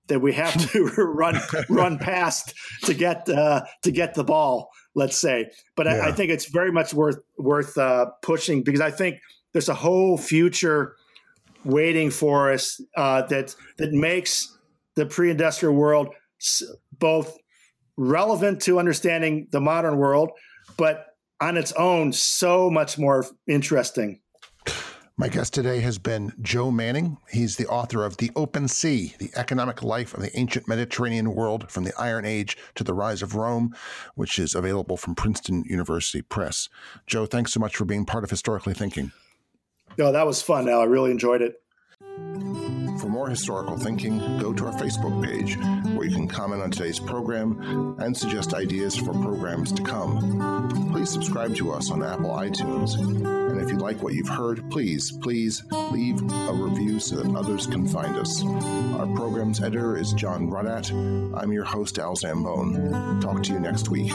[0.09, 1.39] that we have to run
[1.69, 2.53] run past
[2.83, 4.69] to get uh, to get the ball.
[4.95, 5.93] Let's say, but yeah.
[5.93, 9.19] I, I, think it's very much worth worth uh, pushing because I think
[9.53, 10.95] there's a whole future
[11.63, 14.57] waiting for us uh, that that makes
[14.95, 16.09] the pre-industrial world
[16.97, 17.37] both
[17.97, 20.31] relevant to understanding the modern world,
[20.77, 21.05] but
[21.41, 24.19] on its own so much more interesting.
[25.19, 27.17] My guest today has been Joe Manning.
[27.29, 31.69] He's the author of The Open Sea, The Economic Life of the Ancient Mediterranean World
[31.69, 33.75] from the Iron Age to the Rise of Rome,
[34.15, 36.69] which is available from Princeton University Press.
[37.05, 39.11] Joe, thanks so much for being part of Historically Thinking.
[39.97, 40.79] No, that was fun, Al.
[40.79, 41.61] I really enjoyed it.
[43.01, 45.57] For more historical thinking, go to our Facebook page
[45.97, 50.89] where you can comment on today's program and suggest ideas for programs to come.
[50.93, 53.38] Please subscribe to us on Apple iTunes.
[53.59, 57.67] And if you like what you've heard, please, please leave a review so that others
[57.67, 58.41] can find us.
[58.41, 60.91] Our program's editor is John Rudat.
[61.37, 63.19] I'm your host, Al Zambone.
[63.19, 64.13] Talk to you next week.